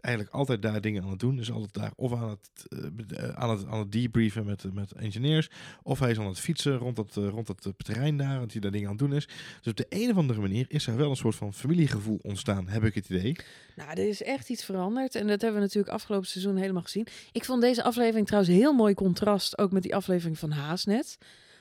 Eigenlijk 0.00 0.34
altijd 0.34 0.62
daar 0.62 0.80
dingen 0.80 1.02
aan 1.02 1.10
het 1.10 1.18
doen. 1.18 1.38
Is 1.38 1.50
altijd 1.50 1.74
daar 1.74 1.92
of 1.96 2.12
aan 2.12 2.28
het, 2.28 2.66
eh, 2.68 3.24
eh, 3.24 3.34
aan 3.34 3.50
het, 3.50 3.66
aan 3.66 3.78
het 3.78 3.92
debriefen 3.92 4.44
met, 4.44 4.74
met 4.74 4.92
engineers. 4.92 5.50
Of 5.82 5.98
hij 5.98 6.10
is 6.10 6.18
aan 6.18 6.26
het 6.26 6.40
fietsen 6.40 6.76
rond 6.76 6.96
het, 6.96 7.16
eh, 7.16 7.28
rond 7.28 7.48
eh, 7.48 7.72
terrein 7.76 8.16
daar. 8.16 8.38
Want 8.38 8.52
hij 8.52 8.60
daar 8.60 8.70
dingen 8.70 8.86
aan 8.88 8.96
het 8.96 9.02
doen 9.02 9.12
is. 9.12 9.26
Dus 9.26 9.70
op 9.70 9.76
de 9.76 9.86
een 9.88 10.10
of 10.10 10.16
andere 10.16 10.40
manier 10.40 10.66
is 10.68 10.86
er 10.86 10.96
wel 10.96 11.10
een 11.10 11.16
soort 11.16 11.34
van 11.34 11.54
familiegevoel 11.54 12.18
ontstaan. 12.22 12.68
Heb 12.68 12.84
ik 12.84 12.94
het 12.94 13.08
idee. 13.08 13.36
Nou, 13.76 13.90
er 13.90 14.08
is 14.08 14.22
echt 14.22 14.48
iets 14.48 14.64
veranderd. 14.64 15.14
En 15.14 15.26
dat 15.26 15.40
hebben 15.40 15.60
we 15.60 15.66
natuurlijk 15.66 15.94
afgelopen 15.94 16.28
seizoen 16.28 16.56
helemaal 16.56 16.82
gezien. 16.82 17.06
Ik 17.32 17.44
vond 17.44 17.60
deze 17.60 17.82
aflevering 17.82 18.26
trouwens 18.26 18.54
heel 18.54 18.72
mooi 18.72 18.94
contrast. 18.94 19.58
Ook 19.58 19.72
met 19.72 19.82
die 19.82 19.94
aflevering 19.94 20.38
van 20.38 20.50
Haas 20.50 20.84
net. 20.84 21.18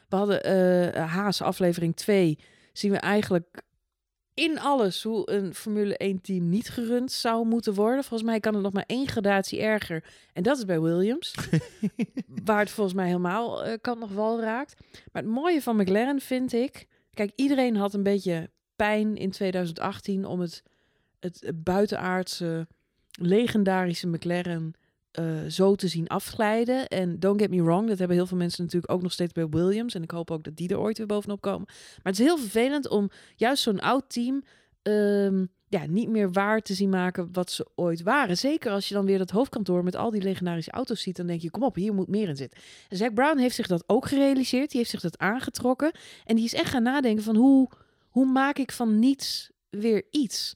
We 0.10 0.16
hadden 0.16 0.44
eh, 0.44 1.06
Haas 1.12 1.42
aflevering 1.42 1.96
2. 1.96 2.40
Zien 2.74 2.92
we 2.92 2.98
eigenlijk 2.98 3.62
in 4.38 4.60
alles 4.60 5.04
hoe 5.04 5.32
een 5.32 5.54
Formule 5.54 5.98
1 5.98 6.22
team 6.22 6.50
niet 6.50 6.70
gerund 6.70 7.12
zou 7.12 7.46
moeten 7.46 7.74
worden. 7.74 8.04
Volgens 8.04 8.30
mij 8.30 8.40
kan 8.40 8.54
het 8.54 8.64
nog 8.64 8.74
maar 8.74 8.84
één 8.88 9.08
gradatie 9.08 9.62
erger. 9.62 10.04
En 10.34 10.44
dat 10.44 10.58
is 10.58 10.66
bij 10.66 10.82
Williams. 10.82 11.36
waar 12.46 12.60
het 12.60 12.70
volgens 12.70 12.96
mij 12.96 13.06
helemaal 13.06 13.64
eh, 13.64 13.78
kan 13.82 14.00
nog 14.00 14.12
wel 14.12 14.42
raakt. 14.42 14.76
Maar 15.12 15.22
het 15.22 15.32
mooie 15.32 15.62
van 15.62 15.76
McLaren 15.76 16.22
vind 16.22 16.54
ik... 16.54 16.88
Kijk, 17.14 17.32
iedereen 17.36 17.76
had 17.76 17.94
een 17.94 18.04
beetje 18.04 18.50
pijn 18.76 19.16
in 19.16 19.32
2018 19.32 20.26
om 20.26 20.40
het 20.40 20.64
het 21.20 21.52
buitenaardse, 21.64 22.68
legendarische 23.12 24.08
McLaren 24.08 24.74
eh, 25.18 25.26
zo 25.48 25.76
te 25.76 25.88
zien 25.88 26.08
afglijden. 26.08 26.88
En 26.88 27.20
don't 27.20 27.42
get 27.42 27.50
me 27.50 27.64
wrong, 27.64 27.88
dat 27.88 27.98
hebben 27.98 28.18
heel 28.18 28.26
veel 28.26 28.38
mensen 28.38 28.64
natuurlijk 28.64 28.92
ook 28.92 29.02
nog 29.02 29.12
steeds 29.12 29.34
bij 29.34 29.48
Williams. 29.50 29.94
En 29.94 30.04
ik 30.04 30.12
hoop 30.12 30.32
ook 30.32 30.44
dat 30.44 30.56
die 30.56 30.70
er 30.70 30.80
ooit 30.80 30.98
weer 30.98 31.08
bovenop 31.08 31.42
komen. 31.42 31.66
Maar 31.68 32.12
het 32.12 32.20
is 32.20 32.26
heel 32.26 32.38
vervelend 32.38 32.88
om 32.88 33.10
juist 33.36 33.64
zo'n 33.64 33.80
oud 33.80 34.04
team 34.08 34.44
ehm, 34.82 35.46
ja, 35.68 35.86
niet 35.86 36.10
meer 36.10 36.32
waar 36.32 36.62
te 36.62 36.74
zien 36.74 36.90
maken 36.90 37.30
wat 37.32 37.52
ze 37.52 37.68
ooit 37.76 38.02
waren. 38.02 38.38
Zeker 38.38 38.72
als 38.72 38.88
je 38.88 38.94
dan 38.94 39.06
weer 39.06 39.18
dat 39.18 39.30
hoofdkantoor 39.30 39.84
met 39.84 39.96
al 39.96 40.12
die 40.12 40.22
legendarische 40.22 40.72
auto's 40.72 41.02
ziet, 41.02 41.16
dan 41.16 41.28
denk 41.28 41.42
je, 41.42 41.50
kom 41.50 41.64
op, 41.64 41.76
hier 41.76 41.94
moet 41.94 42.08
meer 42.08 42.30
in 42.30 42.38
zitten. 42.38 42.60
En 42.90 43.14
Brown 43.14 43.38
heeft 43.38 43.56
zich 43.56 43.68
dat 43.68 43.84
ook 43.88 44.08
gerealiseerd. 44.08 44.70
Die 44.70 44.80
heeft 44.80 44.92
zich 44.92 45.02
dat 45.02 45.18
aangetrokken. 45.18 45.92
En 46.26 46.36
die 46.36 46.46
is 46.46 46.54
echt 46.54 46.70
gaan 46.70 46.84
nadenken 46.84 47.24
van 47.24 47.36
hoe, 47.36 47.70
hoe 48.10 48.26
maak 48.26 48.58
ik 48.58 48.72
van 48.72 49.00
niets 49.00 49.52
weer 49.70 50.04
iets? 50.12 50.56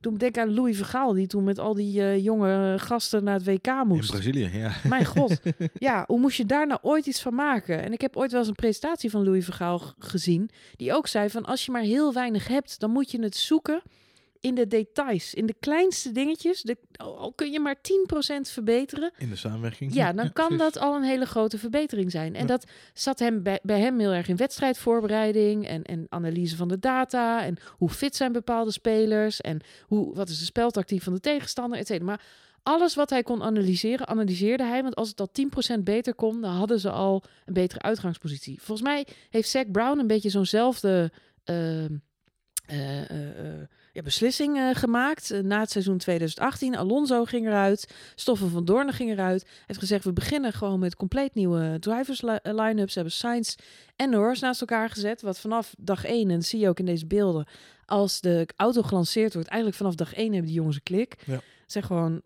Toen 0.00 0.14
denk 0.14 0.36
ik 0.36 0.42
aan 0.42 0.54
Louis 0.54 0.76
Vergaal, 0.76 1.12
die 1.12 1.26
toen 1.26 1.44
met 1.44 1.58
al 1.58 1.74
die 1.74 2.00
eh, 2.00 2.24
jonge 2.24 2.74
gasten 2.78 3.24
naar 3.24 3.34
het 3.34 3.44
WK 3.44 3.66
In 3.66 3.86
moest. 3.86 4.10
Brazilië, 4.10 4.50
ja. 4.52 4.72
Mijn 4.88 5.04
god. 5.04 5.40
Ja, 5.74 6.04
hoe 6.06 6.20
moest 6.20 6.36
je 6.36 6.46
daar 6.46 6.66
nou 6.66 6.80
ooit 6.82 7.06
iets 7.06 7.22
van 7.22 7.34
maken? 7.34 7.82
En 7.82 7.92
ik 7.92 8.00
heb 8.00 8.16
ooit 8.16 8.30
wel 8.30 8.40
eens 8.40 8.48
een 8.48 8.54
presentatie 8.54 9.10
van 9.10 9.24
Louis 9.24 9.44
Vergaal 9.44 9.82
gezien. 9.98 10.50
Die 10.76 10.94
ook 10.94 11.06
zei 11.06 11.30
van 11.30 11.44
als 11.44 11.64
je 11.64 11.72
maar 11.72 11.82
heel 11.82 12.12
weinig 12.12 12.48
hebt, 12.48 12.80
dan 12.80 12.90
moet 12.90 13.10
je 13.10 13.22
het 13.22 13.36
zoeken 13.36 13.82
in 14.40 14.54
de 14.54 14.66
details, 14.66 15.34
in 15.34 15.46
de 15.46 15.54
kleinste 15.60 16.12
dingetjes. 16.12 16.62
De, 16.62 16.76
al 16.96 17.32
kun 17.32 17.52
je 17.52 17.60
maar 17.60 17.76
10% 17.76 17.80
verbeteren. 18.40 19.10
In 19.18 19.28
de 19.28 19.36
samenwerking. 19.36 19.94
Ja, 19.94 20.12
dan 20.12 20.32
kan 20.32 20.56
dat 20.56 20.78
al 20.78 20.96
een 20.96 21.02
hele 21.02 21.24
grote 21.26 21.58
verbetering 21.58 22.10
zijn. 22.10 22.34
En 22.34 22.40
Ja. 22.40 22.46
dat 22.46 22.66
zat 22.94 23.18
hem 23.18 23.42
bij, 23.42 23.60
bij 23.62 23.80
hem 23.80 23.98
heel 23.98 24.12
erg 24.12 24.28
in 24.28 24.36
wedstrijdvoorbereiding 24.36 25.66
en, 25.66 25.82
en 25.82 26.06
analyse 26.08 26.56
van 26.56 26.68
de 26.68 26.78
data. 26.78 27.44
En 27.44 27.56
hoe 27.68 27.88
fit 27.90 28.16
zijn 28.16 28.32
bepaalde 28.32 28.72
spelers. 28.72 29.40
En 29.40 29.60
hoe, 29.86 30.14
wat 30.14 30.28
is 30.28 30.38
de 30.38 30.44
speltactiek 30.44 31.02
van 31.02 31.12
de 31.14 31.20
tegenstander, 31.20 31.78
et 31.78 31.86
cetera. 31.86 32.04
Maar 32.04 32.22
alles 32.62 32.94
wat 32.94 33.10
hij 33.10 33.22
kon 33.22 33.42
analyseren, 33.42 34.06
analyseerde 34.06 34.64
hij. 34.64 34.82
Want 34.82 34.94
als 34.94 35.08
het 35.08 35.20
al 35.20 35.30
10% 35.78 35.82
beter 35.82 36.14
kon, 36.14 36.40
dan 36.40 36.52
hadden 36.54 36.80
ze 36.80 36.90
al 36.90 37.22
een 37.44 37.52
betere 37.52 37.80
uitgangspositie. 37.80 38.62
Volgens 38.62 38.88
mij 38.88 39.06
heeft 39.30 39.48
Zack 39.48 39.70
Brown 39.72 39.98
een 39.98 40.06
beetje 40.06 40.30
zo'nzelfde 40.30 41.12
ehm, 41.44 41.96
eh, 42.66 43.10
eh, 43.10 43.60
eh, 43.60 43.68
ja, 43.98 44.04
beslissing 44.04 44.56
eh, 44.56 44.74
gemaakt. 44.74 45.30
Eh, 45.30 45.40
na 45.40 45.60
het 45.60 45.70
seizoen 45.70 45.98
2018. 45.98 46.76
Alonso 46.76 47.24
ging 47.24 47.46
eruit. 47.46 47.94
Stoffen 48.14 48.50
van 48.50 48.64
Doornen 48.64 48.94
ging 48.94 49.10
eruit. 49.10 49.42
Hij 49.42 49.62
heeft 49.66 49.78
gezegd, 49.78 50.04
we 50.04 50.12
beginnen 50.12 50.52
gewoon 50.52 50.78
met 50.78 50.96
compleet 50.96 51.34
nieuwe 51.34 51.76
drivers 51.80 52.22
eh, 52.22 52.36
line-ups. 52.42 52.92
Ze 52.92 52.98
hebben 52.98 53.16
Sainz 53.16 53.54
en 53.96 54.10
Norris 54.10 54.40
naast 54.40 54.60
elkaar 54.60 54.90
gezet. 54.90 55.22
Wat 55.22 55.40
vanaf 55.40 55.74
dag 55.78 56.04
1, 56.04 56.30
en 56.30 56.42
zie 56.42 56.60
je 56.60 56.68
ook 56.68 56.78
in 56.78 56.84
deze 56.84 57.06
beelden... 57.06 57.46
als 57.86 58.20
de 58.20 58.48
auto 58.56 58.82
gelanceerd 58.82 59.34
wordt, 59.34 59.48
eigenlijk 59.48 59.78
vanaf 59.78 59.94
dag 59.94 60.14
1 60.14 60.24
hebben 60.24 60.46
die 60.46 60.54
jongens 60.54 60.76
een 60.76 60.82
klik. 60.82 61.16
Ja. 61.24 61.40
Zijn 61.66 61.84
gewoon, 61.84 62.22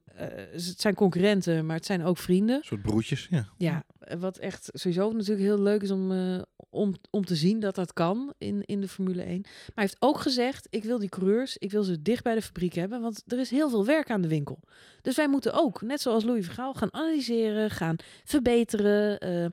het 0.52 0.80
zijn 0.80 0.94
concurrenten, 0.94 1.66
maar 1.66 1.76
het 1.76 1.86
zijn 1.86 2.04
ook 2.04 2.18
vrienden. 2.18 2.56
Een 2.56 2.64
soort 2.64 2.82
broertjes, 2.82 3.26
ja. 3.30 3.48
Ja, 3.56 3.84
eh, 3.98 4.18
wat 4.18 4.38
echt 4.38 4.70
sowieso 4.72 5.12
natuurlijk 5.12 5.46
heel 5.46 5.60
leuk 5.60 5.82
is 5.82 5.90
om, 5.90 6.12
eh, 6.12 6.42
om, 6.70 6.94
om 7.10 7.24
te 7.24 7.36
zien 7.36 7.60
dat 7.60 7.74
dat 7.74 7.92
kan 7.92 8.32
in, 8.38 8.62
in 8.64 8.80
de 8.80 8.88
Formule 8.88 9.22
1. 9.22 9.40
Maar 9.40 9.52
hij 9.74 9.84
heeft 9.84 9.96
ook 9.98 10.20
gezegd, 10.20 10.66
ik 10.70 10.84
wil 10.84 10.98
die 10.98 11.08
coureurs, 11.08 11.56
ik 11.56 11.70
wil 11.70 11.82
ze 11.82 12.02
dicht 12.02 12.24
bij 12.24 12.34
de 12.34 12.42
fabriek 12.42 12.74
hebben, 12.74 13.00
want 13.00 13.22
er 13.26 13.38
is 13.38 13.50
heel 13.50 13.70
veel 13.70 13.84
werk 13.84 14.10
aan 14.10 14.20
de 14.20 14.28
winkel. 14.28 14.60
Dus 15.02 15.16
wij 15.16 15.28
moeten 15.28 15.52
ook, 15.52 15.82
net 15.82 16.00
zoals 16.00 16.24
Louis 16.24 16.44
Vergaal, 16.44 16.74
gaan 16.74 16.94
analyseren, 16.94 17.70
gaan 17.70 17.96
verbeteren, 18.24 19.18
eh, 19.18 19.46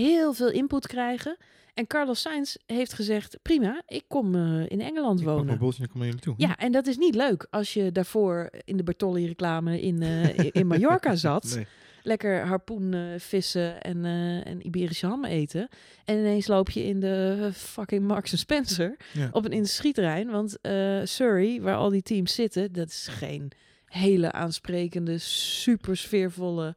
heel 0.00 0.32
veel 0.32 0.50
input 0.50 0.86
krijgen. 0.86 1.36
En 1.74 1.86
Carlos 1.86 2.20
Sainz 2.20 2.54
heeft 2.66 2.92
gezegd, 2.92 3.38
prima, 3.42 3.82
ik 3.86 4.04
kom 4.08 4.34
eh, 4.34 4.60
in 4.70 4.80
Engeland 4.80 5.18
Ik 5.18 5.24
pak 5.24 5.32
wonen. 5.32 5.46
mijn 5.46 5.58
boeltje 5.58 5.78
en 5.78 5.84
ik 5.84 5.90
kom 5.90 5.98
naar 6.00 6.08
jullie 6.08 6.22
toe. 6.24 6.34
Ja, 6.36 6.56
en 6.56 6.72
dat 6.72 6.86
is 6.86 6.96
niet 6.98 7.14
leuk 7.14 7.46
als 7.50 7.74
je 7.74 7.92
daarvoor 7.92 8.50
in 8.64 8.76
de 8.76 8.82
Bertolli-reclame 8.82 9.80
in, 9.80 10.02
eh, 10.02 10.48
in 10.52 10.66
Mallorca 10.72 11.14
zat 11.14 11.52
Nee. 11.54 11.66
lekker 12.02 12.46
harpoen 12.46 12.94
eh, 12.94 13.00
vissen 13.18 13.82
en, 13.82 14.04
en 14.44 14.66
Iberische 14.66 15.06
ham 15.06 15.24
eten. 15.24 15.68
En 16.04 16.18
ineens 16.18 16.46
loop 16.46 16.70
je 16.70 16.84
in 16.84 17.00
de 17.00 17.50
fucking 17.52 18.06
Marks 18.06 18.38
Spencer 18.38 18.96
Ja. 19.12 19.28
op 19.32 19.44
een 19.44 19.52
industrieterrein. 19.52 20.30
Want 20.30 20.58
Surrey, 21.10 21.60
waar 21.60 21.76
al 21.76 21.90
die 21.90 22.02
teams 22.02 22.34
zitten, 22.34 22.72
dat 22.72 22.88
is 22.88 23.06
geen 23.10 23.52
hele 23.84 24.32
aansprekende, 24.32 25.18
super 25.18 25.96
sfeervolle 25.96 26.76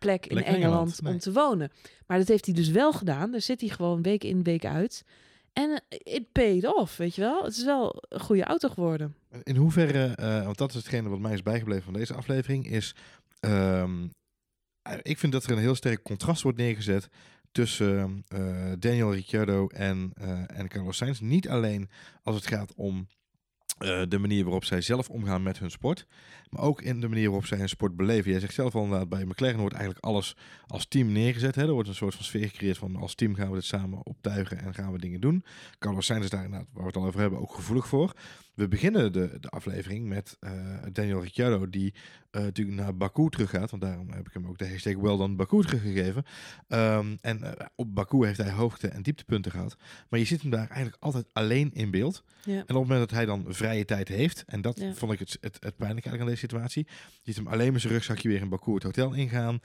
plek 0.00 0.26
in 0.26 0.36
Engeland, 0.36 0.62
Engeland, 0.62 1.02
nee. 1.02 1.12
om 1.12 1.18
te 1.18 1.32
wonen. 1.32 1.70
Maar 2.06 2.18
dat 2.18 2.28
heeft 2.28 2.44
hij 2.44 2.54
dus 2.54 2.68
wel 2.68 2.92
gedaan. 2.92 3.30
Daar 3.30 3.40
zit 3.40 3.60
hij 3.60 3.70
gewoon 3.70 4.02
week 4.02 4.24
in, 4.24 4.42
week 4.42 4.64
uit. 4.64 5.04
En 5.52 5.82
eh, 5.88 6.14
it 6.14 6.32
paid 6.32 6.74
off, 6.74 6.96
weet 6.96 7.14
je 7.14 7.20
wel. 7.20 7.44
Het 7.44 7.56
is 7.56 7.64
wel 7.64 8.04
een 8.08 8.20
goede 8.20 8.44
auto 8.44 8.68
geworden. 8.68 9.14
In 9.42 9.56
hoeverre, 9.56 10.14
eh, 10.14 10.44
want 10.44 10.58
dat 10.58 10.68
is 10.68 10.74
hetgene 10.74 11.08
wat 11.08 11.18
mij 11.18 11.32
is 11.32 11.42
bijgebleven 11.42 11.84
van 11.84 11.92
deze 11.92 12.14
aflevering, 12.14 12.66
is... 12.66 12.94
ehm, 13.40 14.06
eh, 14.82 14.98
ik 15.02 15.18
vind 15.18 15.32
dat 15.32 15.44
er 15.44 15.50
een 15.50 15.58
heel 15.58 15.74
sterk 15.74 16.02
contrast 16.02 16.42
wordt 16.42 16.58
neergezet 16.58 17.08
tussen 17.52 18.24
eh, 18.28 18.72
Daniel 18.78 19.12
Ricciardo 19.12 19.66
en, 19.66 20.12
eh, 20.14 20.58
en 20.58 20.68
Carlos 20.68 20.96
Sainz. 20.96 21.20
Niet 21.20 21.48
alleen 21.48 21.90
als 22.22 22.36
het 22.36 22.46
gaat 22.46 22.74
om 22.74 23.08
eh, 23.80 24.02
de 24.08 24.18
manier 24.18 24.42
waarop 24.44 24.64
zij 24.64 24.80
zelf 24.80 25.08
omgaan 25.08 25.42
met 25.42 25.58
hun 25.58 25.70
sport, 25.70 26.06
maar 26.50 26.62
ook 26.62 26.82
in 26.82 27.00
de 27.00 27.08
manier 27.08 27.24
waarop 27.24 27.46
zij 27.46 27.58
hun 27.58 27.68
sport 27.68 27.96
beleven. 27.96 28.30
Jij 28.30 28.40
zegt 28.40 28.54
zelf 28.54 28.74
al 28.74 28.82
inderdaad, 28.82 29.08
bij 29.08 29.24
McLaren 29.24 29.60
wordt 29.60 29.74
eigenlijk 29.74 30.04
alles 30.04 30.36
als 30.66 30.86
team 30.86 31.12
neergezet. 31.12 31.54
Hè? 31.54 31.62
Er 31.62 31.72
wordt 31.72 31.88
een 31.88 31.94
soort 31.94 32.14
van 32.14 32.24
sfeer 32.24 32.48
gecreëerd 32.48 32.78
van 32.78 32.96
als 32.96 33.14
team 33.14 33.34
gaan 33.34 33.48
we 33.48 33.54
dit 33.54 33.64
samen 33.64 34.06
optuigen 34.06 34.58
en 34.58 34.74
gaan 34.74 34.92
we 34.92 34.98
dingen 34.98 35.20
doen. 35.20 35.44
Carlos 35.78 36.06
Sainz 36.06 36.24
is 36.24 36.30
daar 36.30 36.44
inderdaad, 36.44 36.68
waar 36.72 36.82
we 36.82 36.88
het 36.88 36.96
al 36.96 37.06
over 37.06 37.20
hebben, 37.20 37.40
ook 37.40 37.54
gevoelig 37.54 37.88
voor. 37.88 38.12
We 38.54 38.68
beginnen 38.68 39.12
de, 39.12 39.36
de 39.40 39.48
aflevering 39.48 40.08
met 40.08 40.36
eh, 40.40 40.52
Daniel 40.92 41.22
Ricciardo, 41.22 41.70
die 41.70 41.94
eh, 42.30 42.42
natuurlijk 42.42 42.76
naar 42.76 42.96
Baku 42.96 43.30
teruggaat. 43.30 43.70
Want 43.70 43.82
daarom 43.82 44.10
heb 44.10 44.26
ik 44.26 44.32
hem 44.32 44.46
ook 44.46 44.58
de 44.58 44.68
hashtag 44.68 44.94
Well 44.94 45.16
Done 45.16 45.34
Baku 45.34 45.62
teruggegeven. 45.62 46.24
Ehm, 46.68 47.16
en 47.20 47.42
eh, 47.58 47.66
op 47.74 47.94
Baku 47.94 48.26
heeft 48.26 48.38
hij 48.38 48.50
hoogte- 48.50 48.88
en 48.88 49.02
dieptepunten 49.02 49.50
gehad. 49.50 49.76
Maar 50.08 50.18
je 50.18 50.24
ziet 50.26 50.40
hem 50.40 50.50
daar 50.50 50.68
eigenlijk 50.68 50.96
altijd 51.02 51.26
alleen 51.32 51.70
in 51.72 51.90
beeld. 51.90 52.24
Ja. 52.44 52.52
En 52.54 52.60
op 52.60 52.66
het 52.68 52.76
moment 52.76 53.00
dat 53.00 53.10
hij 53.10 53.24
dan 53.26 53.44
vrije 53.48 53.84
tijd 53.84 54.08
heeft, 54.08 54.44
en 54.46 54.60
dat 54.60 54.78
Ja. 54.80 54.94
vond 54.94 55.12
ik 55.12 55.18
het, 55.18 55.38
het, 55.40 55.56
het 55.60 55.76
pijnlijke 55.76 56.08
eigenlijk 56.08 56.20
aan 56.20 56.26
deze 56.26 56.40
situatie, 56.40 56.86
je 57.10 57.18
ziet 57.32 57.36
hem 57.36 57.46
alleen 57.46 57.72
met 57.72 57.80
zijn 57.80 57.92
rugzakje 57.92 58.28
weer 58.28 58.40
in 58.40 58.48
Baku 58.48 58.74
het 58.74 58.82
hotel 58.82 59.12
ingaan. 59.14 59.60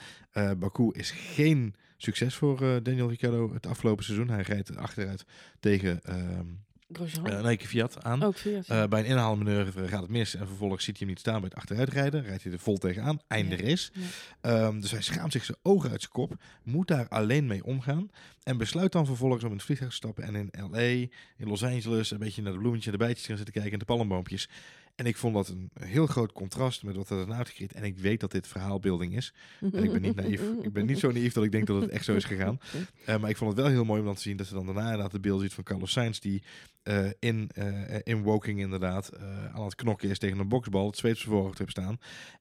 Baku 0.58 0.90
is 0.92 1.12
geen 1.12 1.76
succes 1.98 2.36
voor 2.36 2.84
Daniel 2.84 3.10
Ricciardo 3.10 3.54
het 3.54 3.66
afgelopen 3.66 4.04
seizoen. 4.04 4.30
Hij 4.30 4.42
rijdt 4.42 4.76
achteruit 4.78 5.26
tegen 5.60 6.04
ehm 6.04 6.46
Grosjean. 6.92 7.26
eh, 7.28 7.44
Nike 7.44 7.68
Fiat 7.68 8.04
aan. 8.04 8.24
ook 8.24 8.36
Fiat. 8.38 8.68
Eh, 8.68 8.84
bij 8.88 9.00
een 9.00 9.06
inhaalmanoeuvre 9.06 9.88
gaat 9.88 10.02
het 10.02 10.10
mis 10.12 10.36
en 10.36 10.48
vervolgens 10.48 10.84
ziet 10.84 10.98
hij 10.98 11.06
hem 11.06 11.16
niet 11.16 11.20
staan 11.26 11.40
bij 11.40 11.50
het 11.50 11.56
achteruitrijden. 11.58 12.24
Rijdt 12.24 12.44
hij 12.44 12.52
er 12.52 12.60
vol 12.60 12.78
tegenaan. 12.78 13.20
Einde 13.28 13.58
Ja. 13.58 13.64
race. 13.64 13.92
Ja. 13.94 14.02
Ehm, 14.42 14.80
dus 14.80 14.92
hij 14.92 15.02
schaamt 15.02 15.32
zich 15.32 15.46
zijn 15.46 15.58
ogen 15.62 15.90
uit 15.90 16.00
zijn 16.02 16.12
kop. 16.14 16.34
Moet 16.64 16.88
daar 16.88 17.08
alleen 17.08 17.46
mee 17.46 17.64
omgaan. 17.64 18.10
En 18.44 18.58
besluit 18.58 18.92
dan 18.92 19.06
vervolgens 19.06 19.44
om 19.44 19.50
in 19.50 19.56
het 19.56 19.66
vliegtuig 19.66 19.90
te 19.92 19.98
stappen. 19.98 20.24
En 20.24 20.36
in 20.36 20.50
L.A., 20.72 20.80
in 21.38 21.48
Los 21.48 21.64
Angeles, 21.64 22.12
een 22.12 22.18
beetje 22.18 22.42
naar 22.42 22.52
de 22.52 22.58
bloemetjes 22.60 22.86
en 22.94 23.00
de 23.00 23.04
bijtjes 23.06 23.22
te 23.22 23.28
gaan 23.28 23.38
zitten 23.38 23.54
kijken. 23.54 23.74
En 23.74 23.80
de 23.80 23.86
palmboompjes. 23.86 24.50
En 24.96 25.06
ik 25.06 25.18
vond 25.18 25.34
dat 25.34 25.48
een 25.48 25.70
heel 25.80 26.08
groot 26.08 26.32
contrast 26.32 26.84
met 26.84 26.96
wat 26.96 27.10
er 27.10 27.18
daarna 27.18 27.38
uitgekreed. 27.38 27.74
En 27.74 27.84
ik 27.84 27.98
weet 27.98 28.20
dat 28.20 28.32
dit 28.32 28.48
verhaalbeelding 28.48 29.16
is. 29.16 29.34
En 29.60 29.84
ik 29.84 29.92
ben 29.92 30.02
niet 30.02 30.16
naïef. 30.16 30.42
Ik 30.62 30.74
ben 30.74 30.86
niet 30.86 31.00
zo 31.00 31.12
naïef 31.12 31.34
dat 31.34 31.44
ik 31.44 31.52
denk 31.52 31.68
dat 31.68 31.82
het 31.82 31.90
echt 31.90 32.06
zo 32.06 32.16
is 32.16 32.24
gegaan. 32.24 32.60
Eh, 33.06 33.20
maar 33.20 33.30
ik 33.30 33.38
vond 33.38 33.52
het 33.52 33.60
wel 33.60 33.70
heel 33.70 33.86
mooi 33.86 34.00
om 34.00 34.06
dan 34.06 34.16
te 34.16 34.22
zien 34.22 34.38
dat 34.38 34.48
ze 34.48 34.54
dan 34.54 34.66
daarna 34.66 34.84
inderdaad 34.84 35.12
de 35.12 35.20
beeld 35.20 35.42
ziet 35.42 35.54
van 35.54 35.64
Carlos 35.64 35.92
Sainz. 35.92 36.20
Die 36.20 36.44
eh, 36.84 37.10
in, 37.20 37.50
eh, 37.54 38.00
in 38.04 38.22
Woking 38.22 38.60
inderdaad 38.60 39.18
aan 39.54 39.64
het 39.64 39.76
knokken 39.76 40.10
is 40.10 40.20
tegen 40.20 40.40
een 40.40 40.48
boksbal. 40.48 40.88
Het 40.88 40.98
zijn 40.98 41.16
voorhoofd 41.16 41.58
heeft 41.58 41.72
staan. 41.72 41.98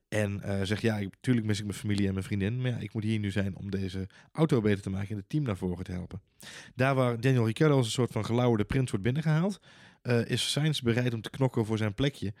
En 0.07 0.41
zegt 0.67 0.81
ja, 0.81 0.97
ik, 0.97 1.09
natuurlijk 1.11 1.45
mis 1.45 1.59
ik 1.59 1.65
mijn 1.65 1.77
familie 1.77 2.07
en 2.07 2.13
mijn 2.13 2.25
vriendin. 2.25 2.61
Maar 2.61 2.71
ja, 2.71 2.77
ik 2.77 2.93
moet 2.93 3.03
hier 3.03 3.19
nu 3.19 3.31
zijn 3.31 3.55
om 3.55 3.71
deze 3.71 4.07
auto 4.31 4.61
beter 4.61 4.81
te 4.81 4.89
maken 4.89 5.09
en 5.09 5.15
het 5.15 5.29
team 5.29 5.43
naar 5.43 5.57
voren 5.57 5.83
te 5.83 5.91
helpen. 5.91 6.21
Daar 6.75 6.95
waar 6.95 7.19
Daniel 7.19 7.45
Ricciardo 7.45 7.75
als 7.75 7.85
een 7.85 7.91
soort 7.91 8.11
van 8.11 8.25
gelauwerde 8.25 8.65
prins 8.65 8.89
wordt 8.89 9.05
binnengehaald. 9.05 9.59
Eh, 10.05 10.25
is 10.25 10.51
Sainz 10.51 10.79
bereid 10.79 11.13
om 11.13 11.21
te 11.21 11.29
knokken 11.29 11.65
voor 11.65 11.77
zijn 11.77 11.93
plekje. 11.93 12.33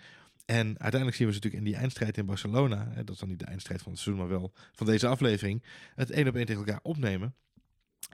En 0.45 0.67
uiteindelijk 0.67 1.15
zien 1.15 1.27
we 1.27 1.33
ze 1.33 1.39
natuurlijk 1.39 1.63
in 1.63 1.69
die 1.71 1.79
eindstrijd 1.79 2.17
in 2.17 2.25
Barcelona. 2.25 2.87
Hè, 2.89 3.03
dat 3.03 3.13
is 3.15 3.19
dan 3.19 3.29
niet 3.29 3.39
de 3.39 3.45
eindstrijd 3.45 3.81
van 3.81 3.91
het 3.91 4.01
seizoen, 4.01 4.27
maar 4.27 4.39
wel 4.39 4.51
van 4.73 4.85
deze 4.85 5.07
aflevering. 5.07 5.63
Het 5.95 6.11
één 6.11 6.27
op 6.27 6.35
één 6.35 6.45
tegen 6.45 6.65
elkaar 6.65 6.79
opnemen. 6.83 7.35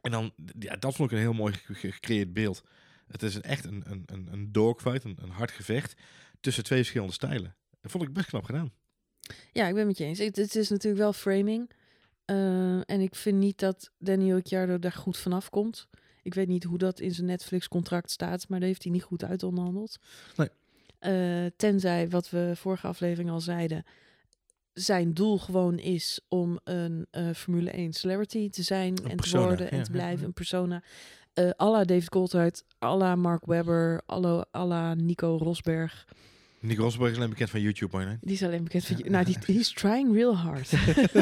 En 0.01 0.11
dan, 0.11 0.33
ja, 0.59 0.75
dat 0.75 0.95
vond 0.95 1.11
ik 1.11 1.17
een 1.17 1.23
heel 1.23 1.33
mooi 1.33 1.53
ge- 1.53 1.73
ge- 1.73 1.91
gecreëerd 1.91 2.33
beeld. 2.33 2.63
Het 3.07 3.23
is 3.23 3.41
echt 3.41 3.65
een, 3.65 3.83
een, 3.87 4.27
een, 4.31 4.51
dogfight, 4.51 5.03
een, 5.03 5.17
een 5.21 5.29
hard 5.29 5.51
gevecht 5.51 5.93
tussen 6.39 6.63
twee 6.63 6.79
verschillende 6.79 7.13
stijlen. 7.13 7.55
Dat 7.81 7.91
vond 7.91 8.03
ik 8.03 8.13
best 8.13 8.27
knap 8.27 8.43
gedaan. 8.43 8.71
Ja, 9.51 9.67
ik 9.67 9.73
ben 9.73 9.87
met 9.87 9.97
je 9.97 10.03
eens. 10.05 10.19
Het, 10.19 10.35
het 10.35 10.55
is 10.55 10.69
natuurlijk 10.69 11.01
wel 11.01 11.13
framing. 11.13 11.69
Eh, 12.25 12.89
en 12.89 13.01
ik 13.01 13.15
vind 13.15 13.37
niet 13.37 13.59
dat 13.59 13.91
Daniel 13.97 14.35
Ricciardo 14.35 14.79
daar 14.79 14.91
goed 14.91 15.17
vanaf 15.17 15.49
komt. 15.49 15.87
Ik 16.21 16.33
weet 16.33 16.47
niet 16.47 16.63
hoe 16.63 16.77
dat 16.77 16.99
in 16.99 17.11
zijn 17.11 17.27
Netflix-contract 17.27 18.11
staat, 18.11 18.47
maar 18.47 18.59
daar 18.59 18.67
heeft 18.67 18.83
hij 18.83 18.91
niet 18.91 19.03
goed 19.03 19.23
uit 19.23 19.43
onderhandeld. 19.43 19.97
Nee. 20.35 20.49
Eh, 20.99 21.51
tenzij, 21.55 22.09
wat 22.09 22.29
we 22.29 22.51
vorige 22.55 22.87
aflevering 22.87 23.29
al 23.29 23.41
zeiden, 23.41 23.85
zijn 24.73 25.13
doel 25.13 25.37
gewoon 25.37 25.77
is 25.77 26.19
om 26.27 26.59
een 26.63 27.07
eh, 27.11 27.29
Formule 27.35 27.71
1 27.71 27.93
celebrity 27.93 28.49
te 28.49 28.63
zijn 28.63 28.97
Een 29.03 29.09
en 29.09 29.15
persona, 29.15 29.41
te 29.41 29.47
worden 29.47 29.71
en 29.71 29.77
ja, 29.77 29.83
te 29.83 29.91
blijven, 29.91 30.19
ja. 30.19 30.25
een 30.25 30.33
persona. 30.33 30.83
Eh 31.33 31.49
à 31.61 31.71
la 31.71 31.83
David 31.83 32.09
Coulthard, 32.09 32.63
à 32.83 32.97
la 32.97 33.15
Mark 33.15 33.45
Webber, 33.45 34.01
à 34.05 34.19
la, 34.19 34.45
à 34.51 34.65
la 34.65 34.93
Nico 34.95 35.37
Rosberg. 35.37 36.05
Nick 36.61 36.77
Rosberg 36.77 37.11
is 37.11 37.17
alleen 37.17 37.29
bekend 37.29 37.49
van 37.49 37.61
YouTube, 37.61 37.97
maar 37.97 38.05
nee. 38.05 38.17
Die 38.21 38.33
is 38.33 38.43
alleen 38.43 38.63
bekend 38.63 38.85
van... 38.85 38.97
Ja. 38.97 39.09
Nou, 39.09 39.25
die, 39.25 39.37
he's 39.55 39.73
trying 39.73 40.13
real 40.13 40.35
hard. 40.37 40.71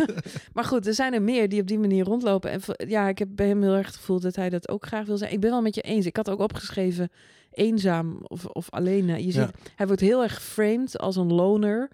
maar 0.53 0.63
goed, 0.63 0.87
er 0.87 0.93
zijn 0.93 1.13
er 1.13 1.21
meer 1.21 1.49
die 1.49 1.61
op 1.61 1.67
die 1.67 1.79
manier 1.79 2.03
rondlopen. 2.05 2.51
En 2.51 2.61
ja, 2.87 3.07
ik 3.07 3.17
heb 3.19 3.27
bij 3.31 3.47
hem 3.47 3.61
heel 3.61 3.75
erg 3.75 3.85
het 3.87 3.95
gevoel 3.95 4.19
dat 4.19 4.35
hij 4.35 4.49
dat 4.49 4.69
ook 4.69 4.85
graag 4.85 5.05
wil 5.05 5.17
zijn. 5.17 5.31
Ik 5.31 5.39
ben 5.39 5.49
wel 5.49 5.61
met 5.61 5.75
je 5.75 5.81
eens. 5.81 6.05
Ik 6.05 6.15
had 6.15 6.29
ook 6.29 6.39
opgeschreven 6.39 7.09
eenzaam 7.51 8.19
of, 8.23 8.45
of 8.45 8.69
alleen. 8.69 9.07
Je 9.07 9.15
ziet, 9.31 9.33
Ja. 9.33 9.51
hij 9.75 9.87
wordt 9.87 10.01
heel 10.01 10.23
erg 10.23 10.33
geframed 10.35 10.97
als 10.97 11.15
een 11.15 11.33
loner. 11.33 11.89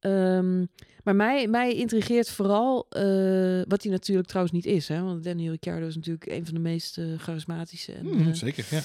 Ehm, 0.00 0.64
maar 1.04 1.16
mij, 1.16 1.46
mij 1.48 1.74
intrigeert 1.74 2.30
vooral 2.30 2.86
eh, 2.88 3.02
wat 3.68 3.82
hij 3.82 3.92
natuurlijk 3.92 4.28
trouwens 4.28 4.54
niet 4.54 4.66
is. 4.66 4.88
Hè? 4.88 5.02
Want 5.02 5.24
Daniel 5.24 5.50
Ricciardo 5.50 5.86
is 5.86 5.94
natuurlijk 5.94 6.26
een 6.26 6.44
van 6.44 6.54
de 6.54 6.60
meest 6.60 6.98
eh, 6.98 7.04
charismatische 7.18 7.92
en, 7.92 8.06
eh, 8.20 8.32
zeker, 8.32 8.66
ja. 8.70 8.80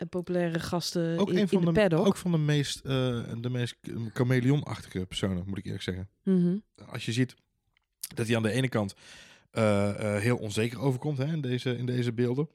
En 0.00 0.08
populaire 0.08 0.58
gasten 0.58 1.18
Ook 1.18 1.30
in, 1.30 1.36
een 1.36 1.48
van 1.48 1.58
in 1.58 1.64
de, 1.64 1.72
de, 1.72 1.80
paddock. 1.80 2.06
ook 2.06 2.16
van 2.16 2.30
de 2.30 2.38
meest, 2.38 2.76
eh 2.76 3.22
de 3.40 3.50
meest 3.50 3.76
chameleonachtige 4.12 5.06
personen, 5.06 5.44
moet 5.46 5.58
ik 5.58 5.64
eerlijk 5.64 5.82
zeggen. 5.82 6.08
Mhm. 6.22 6.56
Als 6.86 7.04
je 7.04 7.12
ziet 7.12 7.34
dat 8.14 8.26
hij 8.26 8.36
aan 8.36 8.42
de 8.42 8.52
ene 8.52 8.68
kant 8.68 8.94
eh, 9.50 10.14
eh, 10.14 10.22
heel 10.22 10.36
onzeker 10.36 10.80
overkomt 10.80 11.18
hè, 11.18 11.26
in, 11.26 11.40
deze, 11.40 11.76
in 11.76 11.86
deze 11.86 12.12
beelden. 12.12 12.48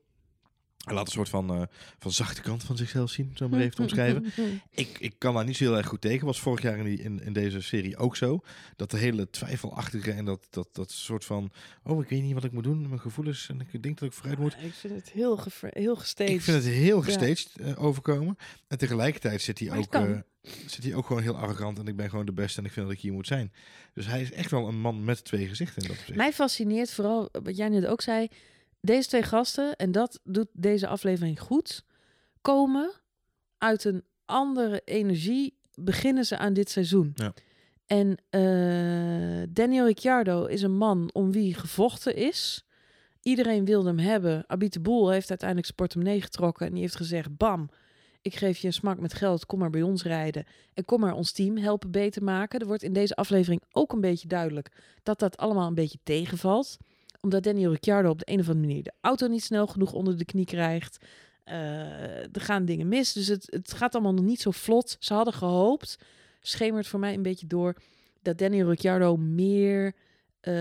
Hij 0.85 0.93
laat 0.93 1.05
een 1.05 1.11
soort 1.11 1.29
van, 1.29 1.49
eh, 1.49 1.61
van 1.99 2.11
zachte 2.11 2.41
kant 2.41 2.63
van 2.63 2.77
zichzelf 2.77 3.09
zien, 3.09 3.31
zo 3.35 3.49
maar 3.49 3.59
even 3.59 3.75
te 3.75 3.81
omschrijven. 3.81 4.25
ik, 4.69 4.99
ik 4.99 5.13
kan 5.17 5.33
daar 5.33 5.45
niet 5.45 5.57
zo 5.57 5.63
heel 5.63 5.77
erg 5.77 5.87
goed 5.87 6.01
tegen. 6.01 6.25
Was 6.25 6.39
vorig 6.39 6.61
jaar 6.61 6.77
in, 6.77 6.83
die, 6.83 7.01
in, 7.01 7.21
in 7.23 7.33
deze 7.33 7.61
serie 7.61 7.97
ook 7.97 8.15
zo. 8.15 8.39
Dat 8.75 8.91
de 8.91 8.97
hele 8.97 9.29
twijfelachtige 9.29 10.11
en 10.11 10.25
dat, 10.25 10.47
dat, 10.49 10.67
dat 10.71 10.91
soort 10.91 11.25
van... 11.25 11.51
Oh, 11.83 12.03
ik 12.03 12.09
weet 12.09 12.21
niet 12.21 12.33
wat 12.33 12.43
ik 12.43 12.51
moet 12.51 12.63
doen, 12.63 12.87
mijn 12.87 12.99
gevoelens. 12.99 13.49
En 13.49 13.67
ik 13.71 13.83
denk 13.83 13.99
dat 13.99 14.07
ik 14.07 14.13
vooruit 14.15 14.39
moet. 14.39 14.53
Ja, 14.59 14.65
ik 14.67 14.73
vind 14.73 14.93
het 14.95 15.11
heel, 15.11 15.39
heel 15.59 15.95
gestaged. 15.95 16.33
Ik 16.33 16.41
vind 16.41 16.63
het 16.63 16.73
heel 16.73 16.97
Ja. 16.97 17.03
gestaged 17.03 17.51
eh, 17.55 17.83
overkomen. 17.83 18.37
En 18.67 18.77
tegelijkertijd 18.77 19.41
zit 19.41 19.59
hij, 19.59 19.77
ook, 19.77 19.93
eh, 19.93 20.11
zit 20.65 20.83
hij 20.83 20.93
ook 20.93 21.05
gewoon 21.05 21.21
heel 21.21 21.37
arrogant. 21.37 21.79
En 21.79 21.87
ik 21.87 21.95
ben 21.95 22.09
gewoon 22.09 22.25
de 22.25 22.33
beste 22.33 22.59
en 22.59 22.65
ik 22.65 22.71
vind 22.71 22.85
dat 22.85 22.95
ik 22.95 23.01
hier 23.01 23.13
moet 23.13 23.27
zijn. 23.27 23.53
Dus 23.93 24.05
hij 24.05 24.21
is 24.21 24.31
echt 24.31 24.51
wel 24.51 24.67
een 24.67 24.79
man 24.79 25.03
met 25.03 25.23
twee 25.23 25.47
gezichten 25.47 25.81
in 25.81 25.87
dat 25.87 25.97
opzicht. 25.97 26.17
Mij 26.17 26.33
fascineert 26.33 26.91
vooral, 26.91 27.29
wat 27.43 27.57
jij 27.57 27.69
net 27.69 27.85
ook 27.85 28.01
zei, 28.01 28.27
deze 28.85 29.07
twee 29.07 29.23
gasten, 29.23 29.75
en 29.75 29.91
dat 29.91 30.19
doet 30.23 30.47
deze 30.53 30.87
aflevering 30.87 31.39
goed, 31.39 31.85
komen 32.41 32.91
uit 33.57 33.83
een 33.83 34.03
andere 34.25 34.81
energie, 34.85 35.57
beginnen 35.73 36.25
ze 36.25 36.37
aan 36.37 36.53
dit 36.53 36.69
seizoen. 36.69 37.11
Ja. 37.15 37.33
En 37.85 38.17
eh, 38.29 39.47
Daniel 39.49 39.85
Ricciardo 39.85 40.45
is 40.45 40.61
een 40.61 40.77
man 40.77 41.09
om 41.13 41.31
wie 41.31 41.53
gevochten 41.53 42.15
is. 42.15 42.65
Iedereen 43.21 43.65
wilde 43.65 43.87
hem 43.87 43.99
hebben. 43.99 44.43
Abit 44.47 44.73
de 44.73 44.79
Boel 44.79 45.09
heeft 45.09 45.29
uiteindelijk 45.29 45.67
zijn 45.67 45.79
portemonnee 45.79 46.21
getrokken 46.21 46.65
en 46.65 46.71
die 46.71 46.81
heeft 46.81 46.95
gezegd, 46.95 47.37
bam, 47.37 47.69
ik 48.21 48.35
geef 48.35 48.57
je 48.57 48.67
een 48.67 48.73
smak 48.73 48.99
met 48.99 49.13
geld, 49.13 49.45
kom 49.45 49.59
maar 49.59 49.69
bij 49.69 49.81
ons 49.81 50.03
rijden. 50.03 50.45
En 50.73 50.85
kom 50.85 50.99
maar 50.99 51.13
ons 51.13 51.31
team 51.31 51.57
helpen 51.57 51.91
beter 51.91 52.23
maken. 52.23 52.59
Er 52.59 52.65
wordt 52.67 52.83
in 52.83 52.93
deze 52.93 53.15
aflevering 53.15 53.61
ook 53.71 53.91
een 53.93 54.01
beetje 54.01 54.27
duidelijk 54.27 54.71
dat 55.03 55.19
dat 55.19 55.37
allemaal 55.37 55.67
een 55.67 55.73
beetje 55.73 55.99
tegenvalt. 56.03 56.77
Omdat 57.21 57.43
Daniel 57.43 57.71
Ricciardo 57.71 58.09
op 58.09 58.19
de 58.19 58.31
een 58.31 58.39
of 58.39 58.47
andere 58.47 58.67
manier 58.67 58.83
de 58.83 58.93
auto 59.01 59.27
niet 59.27 59.43
snel 59.43 59.67
genoeg 59.67 59.93
onder 59.93 60.17
de 60.17 60.25
knie 60.25 60.45
krijgt. 60.45 61.05
Eh, 61.43 61.55
er 62.19 62.41
gaan 62.41 62.65
dingen 62.65 62.87
mis. 62.87 63.13
Dus 63.13 63.27
het, 63.27 63.47
het 63.49 63.73
gaat 63.73 63.93
allemaal 63.93 64.13
nog 64.13 64.25
niet 64.25 64.41
zo 64.41 64.51
vlot. 64.51 64.97
Ze 64.99 65.13
hadden 65.13 65.33
gehoopt, 65.33 65.97
schemert 66.41 66.87
voor 66.87 66.99
mij 66.99 67.13
een 67.13 67.21
beetje 67.21 67.47
door, 67.47 67.75
dat 68.21 68.37
Daniel 68.37 68.69
Ricciardo 68.69 69.17
meer 69.17 69.95
eh, 70.45 70.53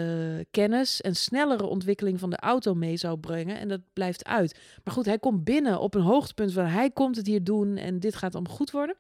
kennis 0.51 1.01
en 1.01 1.17
snellere 1.17 1.67
ontwikkeling 1.67 2.21
van 2.21 2.31
de 2.31 2.37
auto 2.37 2.75
mee 2.75 2.97
zou 2.97 3.19
brengen. 3.19 3.59
En 3.59 3.69
dat 3.69 3.81
blijft 3.93 4.25
uit. 4.25 4.59
Maar 4.85 4.95
goed, 4.95 5.05
hij 5.05 5.19
komt 5.19 5.45
binnen 5.45 5.81
op 5.81 5.95
een 5.95 6.03
hoogtepunt 6.03 6.53
van 6.53 6.65
hij 6.65 6.91
komt 6.91 7.17
het 7.17 7.27
hier 7.27 7.45
doen 7.45 7.77
en 7.77 8.01
dit 8.01 8.17
gaat 8.17 8.35
allemaal 8.35 8.57
goed 8.57 8.71
worden. 8.71 8.97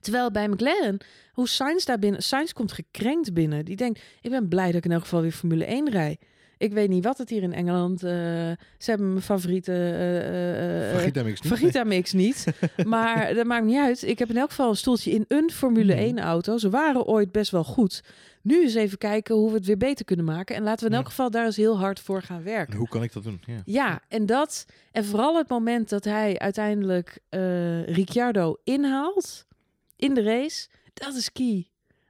Terwijl 0.00 0.30
bij 0.30 0.48
McLaren, 0.48 0.98
hoe 1.32 1.48
Sainz 1.48 1.84
daar 1.84 1.98
binnen, 1.98 2.22
Sainz 2.22 2.52
komt 2.52 2.72
gekrenkt 2.72 3.32
binnen. 3.32 3.64
Die 3.64 3.76
denkt, 3.76 4.00
ik 4.20 4.30
ben 4.30 4.48
blij 4.48 4.66
dat 4.66 4.74
ik 4.74 4.84
in 4.84 4.92
elk 4.92 5.02
geval 5.02 5.20
weer 5.20 5.32
Formule 5.32 5.64
1 5.64 5.90
rij. 5.90 6.18
Ik 6.58 6.72
weet 6.72 6.88
niet 6.88 7.04
wat 7.04 7.18
het 7.18 7.30
hier 7.30 7.42
in 7.42 7.52
Engeland. 7.52 8.02
eh, 8.02 8.10
ze 8.78 8.90
hebben 8.90 9.08
mijn 9.08 9.22
favoriete 9.24 9.70
niks 11.84 12.12
niet. 12.12 12.46
Niet. 12.46 12.46
Maar 12.86 13.34
dat 13.34 13.46
maakt 13.46 13.64
niet 13.64 13.78
uit. 13.78 14.02
Ik 14.02 14.18
heb 14.18 14.28
in 14.30 14.36
elk 14.36 14.48
geval 14.50 14.68
een 14.68 14.76
stoeltje 14.76 15.10
in 15.10 15.24
een 15.28 15.50
Formule 15.50 15.92
Mhm. 15.94 16.02
1 16.02 16.18
auto. 16.18 16.58
Ze 16.58 16.70
waren 16.70 17.04
ooit 17.04 17.32
best 17.32 17.50
wel 17.50 17.64
goed. 17.64 18.02
Nu 18.42 18.62
eens 18.62 18.74
even 18.74 18.98
kijken 18.98 19.34
hoe 19.34 19.48
we 19.50 19.56
het 19.56 19.66
weer 19.66 19.76
beter 19.76 20.04
kunnen 20.04 20.24
maken. 20.24 20.56
En 20.56 20.62
laten 20.62 20.84
we 20.86 20.90
in 20.92 20.96
elk 20.98 21.06
geval 21.08 21.30
daar 21.30 21.44
eens 21.44 21.56
heel 21.56 21.78
hard 21.78 22.00
voor 22.00 22.22
gaan 22.22 22.36
En 22.38 22.44
werken. 22.44 22.76
hoe 22.78 22.88
kan 22.88 23.02
ik 23.02 23.12
dat 23.12 23.22
doen? 23.22 23.40
Ja. 23.46 23.62
Ja, 23.64 24.00
en 24.08 24.26
dat. 24.26 24.66
En 24.92 25.04
vooral 25.04 25.36
het 25.36 25.48
moment 25.48 25.88
dat 25.88 26.04
hij 26.04 26.38
uiteindelijk 26.38 27.18
eh 27.28 27.84
Ricciardo 27.86 28.56
inhaalt 28.64 29.46
in 29.96 30.14
de 30.14 30.22
race. 30.22 30.68
Dat 30.94 31.14
is 31.14 31.32
key. 31.32 31.66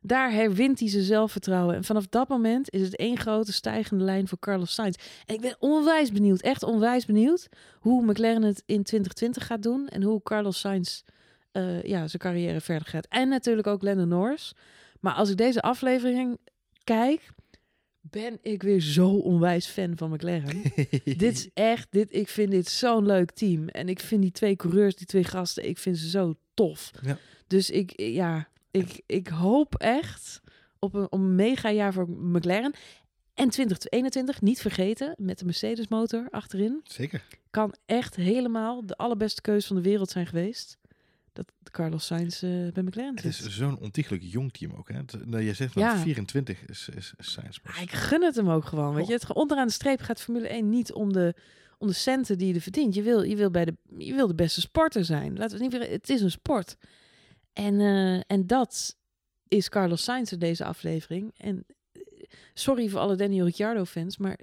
Daar 0.06 0.32
herwint 0.32 0.80
hij 0.80 0.88
zijn 0.88 1.02
zelfvertrouwen. 1.02 1.74
En 1.74 1.84
vanaf 1.84 2.06
dat 2.06 2.28
moment 2.28 2.70
is 2.70 2.80
het 2.80 2.96
één 2.96 3.18
grote 3.18 3.52
stijgende 3.52 4.04
lijn 4.04 4.28
voor 4.28 4.38
Carlos 4.38 4.74
Sainz. 4.74 4.96
En 5.26 5.34
ik 5.34 5.40
ben 5.40 5.56
onwijs 5.58 6.12
benieuwd, 6.12 6.40
echt 6.40 6.62
onwijs 6.62 7.04
benieuwd, 7.04 7.48
hoe 7.78 8.04
McLaren 8.04 8.42
het 8.42 8.62
in 8.66 8.82
2020 8.82 9.46
gaat 9.46 9.62
doen. 9.62 9.88
En 9.88 10.02
hoe 10.02 10.22
Carlos 10.22 10.60
Sainz 10.60 11.02
eh, 11.52 11.82
ja, 11.82 12.08
zijn 12.08 12.22
carrière 12.22 12.60
verder 12.60 12.88
gaat. 12.88 13.06
En 13.08 13.28
natuurlijk 13.28 13.66
ook 13.66 13.82
Lennon 13.82 14.08
Norris. 14.08 14.52
Maar 15.00 15.14
als 15.14 15.30
ik 15.30 15.36
deze 15.36 15.62
aflevering 15.62 16.38
kijk, 16.84 17.28
ben 18.00 18.38
ik 18.42 18.62
weer 18.62 18.80
zo 18.80 19.08
onwijs 19.08 19.66
fan 19.66 19.96
van 19.96 20.10
McLaren. 20.10 20.62
dit 21.04 21.22
is 21.22 21.48
echt, 21.54 21.86
dit, 21.90 22.14
ik 22.14 22.28
vind 22.28 22.50
dit 22.50 22.68
zo'n 22.68 23.06
leuk 23.06 23.30
team. 23.30 23.68
En 23.68 23.88
ik 23.88 24.00
vind 24.00 24.22
die 24.22 24.32
twee 24.32 24.56
coureurs, 24.56 24.96
die 24.96 25.06
twee 25.06 25.24
gasten, 25.24 25.68
ik 25.68 25.78
vind 25.78 25.98
ze 25.98 26.08
zo 26.08 26.34
tof. 26.54 26.90
Ja. 27.02 27.18
Dus 27.46 27.70
ik, 27.70 28.00
ja, 28.00 28.48
ik, 28.76 29.00
ik 29.06 29.28
hoop 29.28 29.74
echt 29.74 30.40
op 30.78 30.94
een, 30.94 31.04
op 31.04 31.12
een 31.12 31.34
mega 31.34 31.70
jaar 31.70 31.92
voor 31.92 32.08
McLaren. 32.10 32.74
En 33.34 33.48
2021, 33.50 34.40
niet 34.40 34.60
vergeten, 34.60 35.14
met 35.18 35.38
de 35.38 35.44
Mercedes 35.44 35.88
motor 35.88 36.26
achterin. 36.30 36.80
Zeker. 36.84 37.24
Kan 37.50 37.74
echt 37.86 38.16
helemaal 38.16 38.86
de 38.86 38.96
allerbeste 38.96 39.40
keuze 39.40 39.66
van 39.66 39.76
de 39.76 39.82
wereld 39.82 40.10
zijn 40.10 40.26
geweest. 40.26 40.78
Dat 41.32 41.52
Carlos 41.70 42.06
Sainz 42.06 42.42
eh, 42.42 42.50
bij 42.72 42.82
McLaren 42.82 43.14
Het 43.14 43.24
is 43.24 43.48
zo'n 43.48 43.78
ontiegelijk 43.78 44.22
jong 44.22 44.52
team 44.52 44.72
ook. 44.72 44.88
Hè? 44.88 44.96
Het- 44.96 45.26
nou, 45.26 45.42
je 45.42 45.54
zegt 45.54 45.74
dat 45.74 45.82
Ja. 45.82 45.96
24 45.96 46.64
is, 46.66 46.88
is, 46.88 47.12
is 47.16 47.32
Sainz. 47.32 47.58
Ah, 47.64 47.80
ik 47.82 47.92
gun 47.92 48.22
het 48.22 48.36
hem 48.36 48.50
ook 48.50 48.64
gewoon. 48.64 48.94
Weet 48.94 49.06
je, 49.06 49.12
het, 49.12 49.32
onderaan 49.32 49.66
de 49.66 49.72
streep 49.72 50.00
gaat 50.00 50.20
Formule 50.20 50.48
1 50.48 50.68
niet 50.68 50.92
om 50.92 51.12
de, 51.12 51.34
om 51.78 51.86
de 51.86 51.92
centen 51.92 52.38
die 52.38 52.48
je 52.48 52.54
er 52.54 52.60
verdient. 52.60 52.94
Je 52.94 53.02
wil, 53.02 53.22
je 53.22 53.36
wil, 53.36 53.50
bij 53.50 53.64
de, 53.64 53.76
je 53.98 54.14
wil 54.14 54.26
de 54.26 54.34
beste 54.34 54.60
sporter 54.60 55.04
zijn. 55.04 55.36
Laten 55.36 55.58
we 55.58 55.64
het 55.64 55.72
niet 55.80 55.90
het 55.90 56.08
is 56.10 56.20
een 56.20 56.30
sport. 56.30 56.76
En, 57.54 57.80
eh, 57.80 58.20
en 58.26 58.46
dat 58.46 58.96
is 59.48 59.68
Carlos 59.68 60.04
Sainz 60.04 60.32
in 60.32 60.38
deze 60.38 60.64
aflevering. 60.64 61.32
En 61.36 61.64
eh, 61.92 62.02
sorry 62.54 62.88
voor 62.88 63.00
alle 63.00 63.16
Daniel 63.16 63.44
Ricciardo 63.44 63.84
fans, 63.84 64.16
maar 64.16 64.38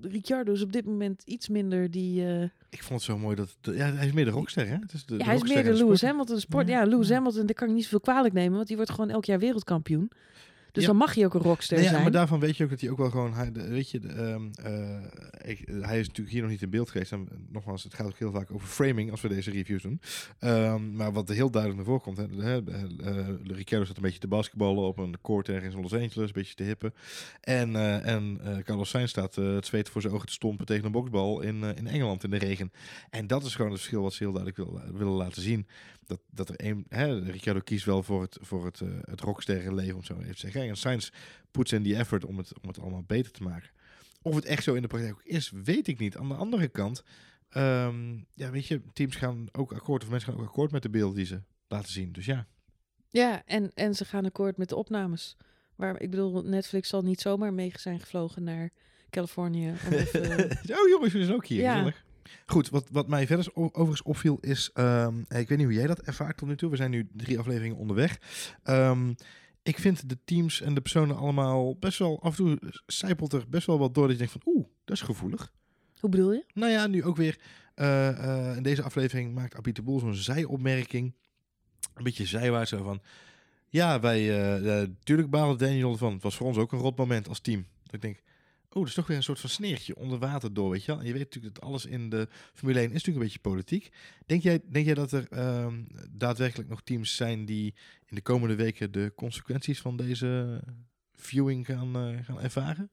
Ricciardo 0.00 0.52
is 0.52 0.62
op 0.62 0.72
dit 0.72 0.84
moment 0.84 1.22
iets 1.22 1.48
minder 1.48 1.90
die... 1.90 2.26
eh, 2.26 2.42
Ik 2.70 2.82
vond 2.82 3.00
het 3.00 3.10
zo 3.10 3.18
mooi 3.18 3.36
dat... 3.36 3.56
de- 3.60 3.74
ja, 3.74 3.92
hij 3.92 4.06
is 4.06 4.12
meer 4.12 4.24
de 4.24 4.30
rockster, 4.30 4.66
hè? 4.68 4.74
Het 4.76 4.92
is 4.92 5.04
de, 5.06 5.12
ja, 5.12 5.18
de 5.18 5.24
hij 5.24 5.34
is 5.34 5.42
meer 5.42 5.64
de 5.64 5.72
Lewis. 5.72 6.02
Hamilton 6.02 6.40
sport. 6.40 6.68
Ja, 6.68 6.78
Ja, 6.80 6.86
Lewis 6.86 7.08
ja. 7.08 7.14
Hamilton, 7.14 7.46
daar 7.46 7.54
kan 7.54 7.68
ik 7.68 7.74
niet 7.74 7.82
zoveel 7.82 8.00
kwalijk 8.00 8.34
nemen, 8.34 8.54
want 8.56 8.66
die 8.66 8.76
wordt 8.76 8.90
gewoon 8.90 9.10
elk 9.10 9.24
jaar 9.24 9.38
wereldkampioen. 9.38 10.10
Dus 10.76 10.84
Ja. 10.84 10.90
dan 10.90 11.00
mag 11.00 11.14
hij 11.14 11.24
ook 11.24 11.34
een 11.34 11.40
rockster 11.40 11.74
Nee, 11.76 11.84
ja, 11.84 11.90
zijn. 11.90 12.02
maar 12.02 12.12
daarvan 12.12 12.40
weet 12.40 12.56
je 12.56 12.64
ook 12.64 12.70
dat 12.70 12.80
hij 12.80 12.90
ook 12.90 12.96
wel 12.98 13.10
gewoon... 13.10 13.34
Hij, 13.34 13.52
de- 13.52 13.68
weet 13.68 13.90
je, 13.90 13.98
de, 13.98 14.08
ehm, 14.08 14.42
eh, 14.62 15.50
ik- 15.50 15.68
hij 15.80 15.98
is 16.00 16.06
natuurlijk 16.06 16.30
hier 16.34 16.42
nog 16.42 16.50
niet 16.50 16.62
in 16.62 16.70
beeld 16.70 16.90
geweest. 16.90 17.12
En 17.12 17.28
nogmaals, 17.52 17.82
het 17.82 17.94
gaat 17.94 18.06
ook 18.06 18.18
heel 18.18 18.30
vaak 18.32 18.50
over 18.52 18.68
framing 18.68 19.10
als 19.10 19.20
we 19.20 19.28
deze 19.28 19.50
reviews 19.50 19.82
doen. 19.82 20.00
Ehm, 20.38 20.96
maar 20.96 21.12
wat 21.12 21.28
er 21.28 21.34
heel 21.34 21.50
duidelijk 21.50 21.86
naar 21.88 21.98
voren 22.00 22.14
komt... 22.14 22.40
Hè, 22.42 22.44
hè, 22.44 22.62
eh, 23.02 23.28
Ricciardo 23.46 23.86
zat 23.86 23.96
een 23.96 24.02
beetje 24.02 24.18
te 24.18 24.28
basketballen 24.28 24.84
op 24.84 24.98
een 24.98 25.16
court 25.22 25.48
ergens 25.48 25.74
in 25.74 25.80
Los 25.80 25.92
Angeles. 25.92 26.26
Een 26.26 26.32
beetje 26.32 26.54
te 26.54 26.62
hippen. 26.62 26.94
En, 27.40 27.76
eh, 27.76 28.06
en 28.14 28.40
Carlos 28.64 28.88
Sainz 28.88 29.10
staat 29.10 29.34
het 29.34 29.66
zweet 29.66 29.88
voor 29.88 30.00
zijn 30.00 30.12
ogen 30.14 30.26
te 30.26 30.32
stompen 30.32 30.66
tegen 30.66 30.84
een 30.84 30.92
boksbal 30.92 31.40
in, 31.40 31.62
in 31.62 31.86
Engeland 31.86 32.24
in 32.24 32.30
de 32.30 32.38
regen. 32.38 32.72
En 33.10 33.26
dat 33.26 33.44
is 33.44 33.54
gewoon 33.54 33.70
het 33.70 33.80
verschil 33.80 34.02
wat 34.02 34.12
ze 34.12 34.22
heel 34.22 34.32
duidelijk 34.32 34.70
willen, 34.70 34.96
willen 34.98 35.12
laten 35.12 35.42
zien. 35.42 35.66
Dat, 36.06 36.20
dat 36.30 36.48
er 36.48 36.54
een, 36.66 36.86
hè, 36.88 37.18
Ricciardo 37.18 37.60
kiest 37.64 37.84
wel 37.84 38.02
voor 38.02 38.22
het, 38.22 38.38
voor 38.40 38.64
het, 38.64 38.80
het 39.04 39.20
rocksterrenleven, 39.20 39.94
om 39.96 40.02
zo 40.04 40.14
even 40.20 40.34
te 40.34 40.40
zeggen. 40.40 40.65
En 40.68 40.76
Sainz 40.76 41.08
puts 41.50 41.72
in 41.72 41.82
die 41.82 41.96
effort 41.96 42.24
om 42.24 42.38
het, 42.38 42.60
om 42.60 42.68
het 42.68 42.80
allemaal 42.80 43.04
beter 43.06 43.32
te 43.32 43.42
maken. 43.42 43.70
Of 44.22 44.34
het 44.34 44.44
echt 44.44 44.62
zo 44.62 44.74
in 44.74 44.82
de 44.82 44.88
praktijk 44.88 45.12
ook 45.12 45.22
is, 45.22 45.50
weet 45.64 45.88
ik 45.88 45.98
niet. 45.98 46.16
Aan 46.16 46.28
de 46.28 46.34
andere 46.34 46.68
kant, 46.68 47.02
ehm, 47.48 48.16
ja, 48.34 48.50
weet 48.50 48.66
je, 48.66 48.80
teams 48.92 49.16
gaan 49.16 49.46
ook 49.52 49.72
akkoord, 49.72 50.02
of 50.02 50.10
mensen 50.10 50.32
gaan 50.32 50.40
ook 50.40 50.46
akkoord 50.46 50.70
met 50.70 50.82
de 50.82 50.90
beelden 50.90 51.16
die 51.16 51.26
ze 51.26 51.42
laten 51.68 51.92
zien. 51.92 52.12
Dus 52.12 52.24
ja. 52.24 52.46
Ja, 53.08 53.42
en, 53.44 53.70
en 53.74 53.94
ze 53.94 54.04
gaan 54.04 54.24
akkoord 54.24 54.56
met 54.56 54.68
de 54.68 54.76
opnames. 54.76 55.36
Waar, 55.76 56.00
ik 56.00 56.10
bedoel, 56.10 56.42
Netflix 56.42 56.88
zal 56.88 57.02
niet 57.02 57.20
zomaar 57.20 57.52
mee 57.52 57.72
zijn 57.76 58.00
gevlogen 58.00 58.42
naar 58.42 58.70
Californië. 59.10 59.74
even- 59.90 60.50
oh 60.78 60.88
jongens, 60.88 61.12
we 61.12 61.24
zijn 61.24 61.34
ook 61.34 61.46
hier. 61.46 61.60
Ja. 61.60 61.72
Gezellig. 61.72 62.04
Goed, 62.46 62.68
wat, 62.68 62.88
wat 62.90 63.08
mij 63.08 63.26
verder 63.26 63.50
overigens 63.54 64.02
opviel 64.02 64.38
is, 64.40 64.70
ehm, 64.74 65.18
ik 65.18 65.48
weet 65.48 65.58
niet 65.58 65.66
hoe 65.66 65.72
jij 65.72 65.86
dat 65.86 66.00
ervaart 66.00 66.36
tot 66.36 66.48
nu 66.48 66.56
toe. 66.56 66.70
We 66.70 66.76
zijn 66.76 66.90
nu 66.90 67.08
drie 67.12 67.38
afleveringen 67.38 67.76
onderweg. 67.76 68.18
Ehm, 68.62 69.12
ik 69.66 69.78
vind 69.78 70.08
de 70.08 70.18
teams 70.24 70.60
en 70.60 70.74
de 70.74 70.80
personen 70.80 71.16
allemaal 71.16 71.76
best 71.76 71.98
wel, 71.98 72.22
af 72.22 72.38
en 72.38 72.44
toe 72.44 72.72
zijpelt 72.86 73.32
er 73.32 73.48
best 73.48 73.66
wel 73.66 73.78
wat 73.78 73.94
door 73.94 74.02
dat 74.02 74.12
je 74.12 74.18
denkt 74.18 74.32
van, 74.32 74.54
oeh, 74.54 74.66
dat 74.84 74.96
is 74.96 75.02
gevoelig. 75.02 75.52
Hoe 75.98 76.10
bedoel 76.10 76.32
je? 76.32 76.44
Nou 76.54 76.72
ja, 76.72 76.86
nu 76.86 77.04
ook 77.04 77.16
weer 77.16 77.38
eh, 77.74 78.08
eh, 78.08 78.56
in 78.56 78.62
deze 78.62 78.82
aflevering 78.82 79.34
maakt 79.34 79.56
Abit 79.56 79.76
de 79.76 79.82
Boel 79.82 79.98
zo'n 79.98 80.14
zijopmerking. 80.14 81.14
Een 81.94 82.04
beetje 82.04 82.26
zijwaarts 82.26 82.70
van... 82.70 83.00
Ja, 83.68 84.00
wij... 84.00 84.18
eh 84.18 84.82
eh, 84.82 84.88
tuurlijk 85.02 85.30
balen 85.30 85.58
Daniel 85.58 85.92
ervan. 85.92 86.12
Het 86.12 86.22
was 86.22 86.36
voor 86.36 86.46
ons 86.46 86.56
ook 86.56 86.72
een 86.72 86.78
rot 86.78 86.96
moment 86.96 87.28
als 87.28 87.40
team. 87.40 87.66
Dat 87.82 87.94
ik 87.94 88.00
denk... 88.00 88.22
Oh, 88.76 88.82
dat 88.82 88.90
is 88.90 88.94
toch 88.94 89.06
weer 89.06 89.16
een 89.16 89.22
soort 89.22 89.40
van 89.40 89.50
sneertje 89.50 89.96
onder 89.96 90.18
water 90.18 90.54
door, 90.54 90.70
weet 90.70 90.84
je 90.84 90.86
wel. 90.92 91.00
En 91.00 91.06
je 91.06 91.12
weet 91.12 91.22
natuurlijk 91.22 91.54
dat 91.54 91.64
alles 91.64 91.86
in 91.86 92.10
de 92.10 92.28
Formule 92.54 92.78
1 92.78 92.86
is 92.88 92.92
natuurlijk 92.92 93.16
een 93.16 93.22
beetje 93.22 93.38
politiek. 93.50 93.88
Denk 94.26 94.42
jij, 94.42 94.60
denk 94.70 94.84
jij 94.86 94.94
dat 94.94 95.12
er 95.12 95.26
ehm, 95.30 95.82
daadwerkelijk 96.10 96.68
nog 96.68 96.82
teams 96.82 97.16
zijn 97.16 97.44
die 97.44 97.74
in 98.06 98.14
de 98.14 98.22
komende 98.22 98.54
weken 98.54 98.92
de 98.92 99.12
consequenties 99.16 99.80
van 99.80 99.96
deze 99.96 100.60
viewing 101.12 101.66
gaan, 101.66 101.96
eh, 101.96 102.24
gaan 102.24 102.40
ervaren? 102.40 102.90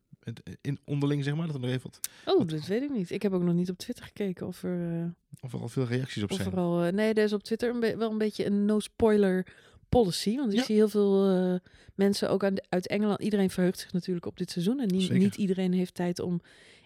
In 0.61 0.79
onderling, 0.85 1.23
zeg 1.23 1.35
maar, 1.35 1.45
dat 1.45 1.55
er 1.55 1.61
nog 1.61 1.69
even 1.69 1.83
wat, 1.83 1.99
Oh, 2.25 2.37
Wat- 2.37 2.49
dat 2.49 2.65
weet 2.65 2.81
ik 2.81 2.89
niet. 2.91 3.11
Ik 3.11 3.21
heb 3.21 3.33
ook 3.33 3.43
nog 3.43 3.53
niet 3.53 3.69
op 3.69 3.77
Twitter 3.77 4.05
gekeken 4.05 4.47
of 4.47 4.63
er, 4.63 4.99
eh, 5.01 5.05
of 5.41 5.53
er 5.53 5.59
al 5.59 5.69
veel 5.69 5.85
reacties 5.85 6.23
op 6.23 6.31
of 6.31 6.37
zijn. 6.37 6.51
er 6.51 6.57
al... 6.57 6.83
eh, 6.83 6.91
nee, 6.93 7.13
er 7.13 7.23
is 7.23 7.33
op 7.33 7.43
Twitter 7.43 7.69
een 7.69 7.97
wel 7.97 8.11
een 8.11 8.17
beetje 8.17 8.45
een 8.45 8.65
no-spoiler 8.65 9.47
policy. 10.01 10.35
Want 10.35 10.51
ik 10.53 10.57
Ja. 10.59 10.63
zie 10.65 10.75
heel 10.75 10.89
veel 10.89 11.29
eh, 11.29 11.59
mensen, 11.95 12.29
ook 12.29 12.43
aan 12.43 12.53
de- 12.55 12.63
uit 12.69 12.87
Engeland... 12.87 13.21
Iedereen 13.21 13.49
verheugt 13.49 13.79
zich 13.79 13.93
natuurlijk 13.93 14.25
op 14.25 14.37
dit 14.37 14.51
seizoen. 14.51 14.79
En 14.79 14.87
niet, 14.87 15.11
niet 15.11 15.35
iedereen 15.35 15.73
heeft 15.73 15.93
tijd 15.93 16.19
om 16.19 16.41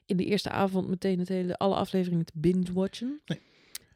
in 0.05 0.17
de 0.17 0.25
eerste 0.25 0.49
avond 0.49 0.87
meteen 0.87 1.19
het 1.19 1.27
hele, 1.29 1.57
alle 1.57 1.75
afleveringen 1.75 2.25
te 2.25 2.31
binge-watchen. 2.35 3.21
Nee. 3.25 3.39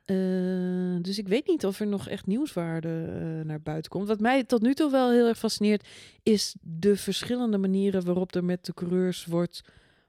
Eh, 0.06 1.02
dus 1.02 1.18
ik 1.18 1.28
weet 1.28 1.48
niet 1.48 1.66
of 1.66 1.80
er 1.80 1.88
nog 1.88 2.08
echt 2.08 2.26
nieuwswaarde 2.26 3.06
eh, 3.08 3.46
naar 3.46 3.62
buiten 3.62 3.92
komt. 3.92 4.08
Wat 4.08 4.20
mij 4.20 4.44
tot 4.44 4.62
nu 4.62 4.74
toe 4.74 4.92
wel 4.92 5.12
heel 5.12 5.28
erg 5.28 5.38
fascineert, 5.38 5.88
is 6.24 6.56
de 6.62 6.96
verschillende 6.96 7.58
manieren 7.58 8.06
waarop 8.06 8.36
er 8.36 8.44
met 8.44 8.66
de 8.66 8.74
coureurs 8.74 9.26
wordt 9.26 9.62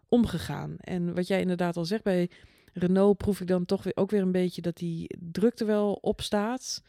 omgegaan. 0.08 0.76
En 0.78 1.14
wat 1.14 1.26
jij 1.26 1.40
inderdaad 1.40 1.76
al 1.76 1.84
zegt, 1.84 2.02
bij 2.02 2.30
Renault 2.72 3.16
proef 3.16 3.40
ik 3.40 3.46
dan 3.46 3.64
toch 3.64 3.82
weer, 3.82 3.96
ook 3.96 4.10
weer 4.10 4.22
een 4.22 4.32
beetje 4.32 4.62
dat 4.62 4.76
die 4.76 5.16
druk 5.18 5.58
er 5.60 5.66
wel 5.66 5.92
op 5.92 6.20
staat. 6.20 6.82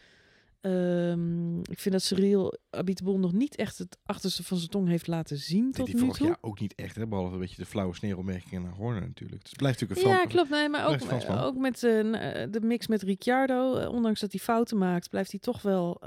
Ehm, 0.64 1.60
ik 1.60 1.80
vind 1.80 1.92
dat 1.92 2.04
Cyril 2.04 2.58
Abiteboul 2.70 3.20
nog 3.20 3.34
niet 3.34 3.56
echt 3.56 3.78
het 3.78 3.98
achterste 4.06 4.44
van 4.44 4.58
zijn 4.58 4.70
tong 4.70 4.88
heeft 4.88 5.08
laten 5.08 5.38
zien 5.38 5.72
tot 5.72 5.86
die 5.86 5.96
nu 5.96 6.02
vorig 6.02 6.18
toe. 6.18 6.28
jaar 6.28 6.38
ook 6.42 6.60
niet 6.60 6.76
echt, 6.76 6.96
hè? 6.96 7.08
behalve 7.08 7.34
een 7.34 7.40
beetje 7.40 7.56
de 7.56 7.66
flauwe 7.66 7.96
sneeropmerkingen 7.96 8.62
naar 8.62 8.74
Horner 8.74 9.02
natuurlijk. 9.02 9.42
Dus 9.42 9.50
het 9.50 9.60
blijft 9.60 9.82
natuurlijk 9.82 10.08
een 10.08 10.16
Ja, 10.16 10.26
klopt. 10.26 10.50
Nee, 10.50 10.70
maar 10.70 10.88
ook, 10.88 11.00
ook 11.30 11.58
met 11.58 11.84
eh, 11.84 12.44
eh, 12.44 12.52
de 12.52 12.62
mix 12.62 12.88
met 12.88 13.02
Ricciardo. 13.02 13.76
eh, 13.76 13.90
ondanks 13.90 14.20
dat 14.20 14.32
hij 14.32 14.42
fouten 14.42 14.78
maakt, 14.78 15.10
blijft 15.10 15.32
hij 15.32 15.40
toch 15.40 15.62
wel 15.62 16.02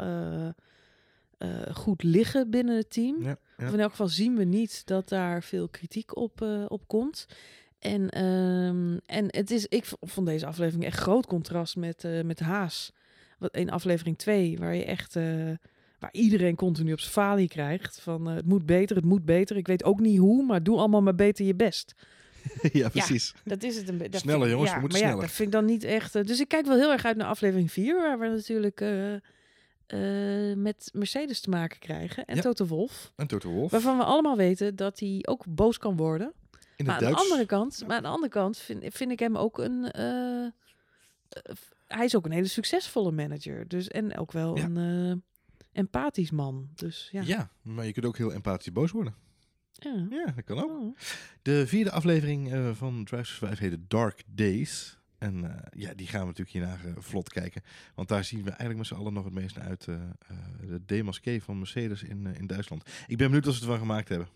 goed 1.73 2.03
liggen 2.03 2.51
binnen 2.51 2.77
het 2.77 2.90
team. 2.90 3.23
Ja, 3.23 3.38
ja. 3.57 3.66
Of 3.66 3.73
in 3.73 3.81
elk 3.81 3.90
geval 3.90 4.09
zien 4.09 4.37
we 4.37 4.45
niet 4.45 4.87
dat 4.87 5.09
daar 5.09 5.42
veel 5.42 5.69
kritiek 5.69 6.16
op, 6.16 6.40
op 6.69 6.88
komt. 6.88 7.27
En, 7.79 8.09
ehm, 8.09 8.97
en 9.07 9.27
het 9.27 9.51
is, 9.51 9.66
ik 9.66 9.85
vond 10.01 10.27
deze 10.27 10.47
aflevering 10.47 10.85
echt 10.85 10.99
groot 10.99 11.27
contrast 11.27 11.77
met, 11.77 12.09
met 12.25 12.40
Haas. 12.40 12.92
Wat 13.38 13.57
in 13.57 13.70
aflevering 13.70 14.18
2, 14.18 14.59
waar 14.59 14.75
je 14.75 14.85
echt. 14.85 15.16
eh, 15.16 15.25
waar 15.99 16.12
iedereen 16.12 16.55
continu 16.57 16.92
op 16.92 17.01
zijn 17.01 17.12
falie 17.12 17.49
krijgt. 17.49 18.01
Van 18.01 18.29
eh, 18.29 18.35
het 18.35 18.46
moet 18.46 18.66
beter, 18.66 18.96
het 18.96 19.05
moet 19.05 19.25
beter. 19.25 19.57
Ik 19.57 19.66
weet 19.66 19.85
ook 19.85 20.01
niet 20.01 20.18
hoe, 20.18 20.44
maar 20.44 20.62
doe 20.62 20.79
allemaal 20.79 21.03
maar 21.03 21.14
beter 21.14 21.46
je 21.46 21.55
best. 21.55 21.94
ja, 22.72 22.88
precies. 22.88 23.35
Dat 23.44 23.62
is 23.62 23.77
het 23.77 23.88
een 23.88 23.99
beetje. 23.99 24.18
Sneller, 24.18 24.49
jongens, 24.49 24.72
we 24.72 24.81
moeten 24.81 24.99
maar 24.99 25.09
sneller. 25.09 25.16
Ja, 25.16 25.27
dat 25.27 25.31
vind 25.37 25.49
ik 25.49 25.55
dan 25.55 25.64
niet 25.64 25.85
echt. 25.85 26.14
eh, 26.14 26.25
dus 26.25 26.40
ik 26.40 26.49
kijk 26.49 26.66
wel 26.66 26.77
heel 26.77 26.90
erg 26.92 27.05
uit 27.05 27.16
naar 27.16 27.27
aflevering 27.27 27.72
4, 27.72 27.96
waar 27.96 28.18
we 28.18 28.27
natuurlijk 28.29 28.81
eh, 28.81 29.14
eh, 29.87 30.57
met 30.57 30.90
Mercedes 30.92 31.40
te 31.40 31.51
maken 31.51 31.79
krijgen. 31.79 32.25
En 32.25 32.37
Ja. 32.37 32.42
Toto 32.42 32.66
Wolf. 32.66 33.12
En 33.16 33.27
Toto 33.27 33.51
Wolff. 33.51 33.72
Waarvan 33.72 33.96
we 33.96 34.05
allemaal 34.05 34.37
weten 34.37 34.77
dat 34.77 34.99
hij 34.99 35.18
ook 35.29 35.44
boos 35.49 35.79
kan 35.79 35.96
worden. 35.96 36.33
In 36.77 36.85
Maar 36.87 36.94
aan 36.94 37.12
de 37.12 37.16
andere 37.18 37.46
kant, 37.46 37.83
maar 37.87 37.96
aan 37.96 38.03
de 38.03 38.09
andere 38.09 38.33
kant 38.33 38.59
vind, 38.59 38.85
vind 38.94 39.11
ik 39.11 39.18
hem 39.18 39.37
ook 39.37 39.59
een. 39.59 39.90
Hij 41.87 42.05
is 42.05 42.16
ook 42.16 42.25
een 42.25 42.33
hele 42.33 42.46
succesvolle 42.49 43.12
manager. 43.12 43.68
Dus 43.68 43.88
en 43.88 44.16
ook 44.18 44.33
wel 44.33 44.57
Ja. 44.57 44.64
een 44.64 44.77
eh, 45.12 45.16
empathisch 45.72 46.31
man. 46.31 46.68
Dus 46.75 47.09
ja. 47.12 47.22
Ja. 47.22 47.51
maar 47.62 47.87
je 47.87 47.92
kunt 47.92 48.07
ook 48.07 48.16
heel 48.16 48.33
empathisch 48.33 48.72
boos 48.72 48.90
worden. 48.90 49.14
Ja. 49.72 50.07
Ja, 50.11 50.25
dat 50.35 50.44
kan 50.44 50.59
ook. 50.59 50.70
Oh. 50.81 50.96
De 51.42 51.66
vierde 51.66 51.90
aflevering 51.90 52.53
eh, 52.53 52.70
van 52.75 53.05
Drive 53.05 53.22
to 53.22 53.29
Survive 53.29 53.62
heette 53.62 53.87
Dark 53.88 54.22
Days. 54.27 54.99
En 55.18 55.44
eh, 55.44 55.62
ja, 55.70 55.94
die 55.94 56.07
gaan 56.07 56.20
we 56.20 56.27
natuurlijk 56.27 56.57
hierna 56.57 56.75
eh, 56.85 56.92
vlot 57.03 57.29
kijken. 57.29 57.62
Want 57.94 58.09
daar 58.09 58.25
zien 58.25 58.42
we 58.42 58.49
eigenlijk 58.49 58.79
met 58.79 58.87
z'n 58.87 58.94
allen 58.94 59.12
nog 59.12 59.25
het 59.25 59.35
meest 59.35 59.57
naar 59.57 59.66
uit. 59.66 59.85
de 59.85 60.81
demasqué 60.87 61.40
van 61.40 61.59
Mercedes 61.59 62.03
in, 62.03 62.27
in 62.27 62.46
Duitsland. 62.46 62.83
Ik 63.07 63.16
ben 63.16 63.27
benieuwd 63.27 63.44
wat 63.44 63.55
ze 63.55 63.61
ervan 63.61 63.79
gemaakt 63.79 64.09
hebben. 64.09 64.29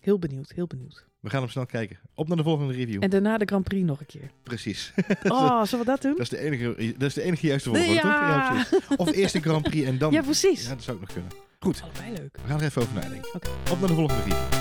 Heel 0.00 0.18
benieuwd, 0.18 0.52
heel 0.54 0.66
benieuwd. 0.66 1.04
We 1.20 1.30
gaan 1.30 1.40
hem 1.40 1.50
snel 1.50 1.66
kijken. 1.66 1.98
Op 2.14 2.28
naar 2.28 2.36
de 2.36 2.42
volgende 2.42 2.72
review. 2.72 3.02
En 3.02 3.10
daarna 3.10 3.38
de 3.38 3.44
Grand 3.44 3.64
Prix 3.64 3.86
nog 3.86 4.00
een 4.00 4.06
keer. 4.06 4.30
Precies. 4.42 4.92
Oh, 5.22 5.64
zullen 5.64 5.84
we 5.84 5.90
dat 5.90 6.02
doen? 6.02 6.12
Dat 6.12 6.20
is 6.20 6.28
de 6.28 6.38
enige, 6.38 6.94
dat 6.98 7.08
is 7.08 7.14
de 7.14 7.22
enige 7.22 7.46
juiste 7.46 7.68
volgorde, 7.68 7.94
toch? 8.00 8.10
ja. 8.10 8.66
Of 8.96 9.12
eerst 9.12 9.32
de 9.32 9.40
Grand 9.40 9.62
Prix 9.62 9.86
en 9.86 9.98
dan... 9.98 10.12
Ja, 10.12 10.22
precies. 10.22 10.62
Ja, 10.62 10.68
dat 10.74 10.82
zou 10.82 10.96
ook 10.96 11.02
nog 11.02 11.12
kunnen. 11.12 11.30
Goed, 11.60 11.82
Allebei 11.82 12.12
leuk. 12.16 12.36
we 12.42 12.48
gaan 12.48 12.58
er 12.58 12.64
even 12.64 12.82
over 12.82 12.94
nadenken. 12.94 13.30
Op 13.70 13.78
naar 13.80 13.88
de 13.88 13.94
volgende 13.94 14.22
review. 14.22 14.59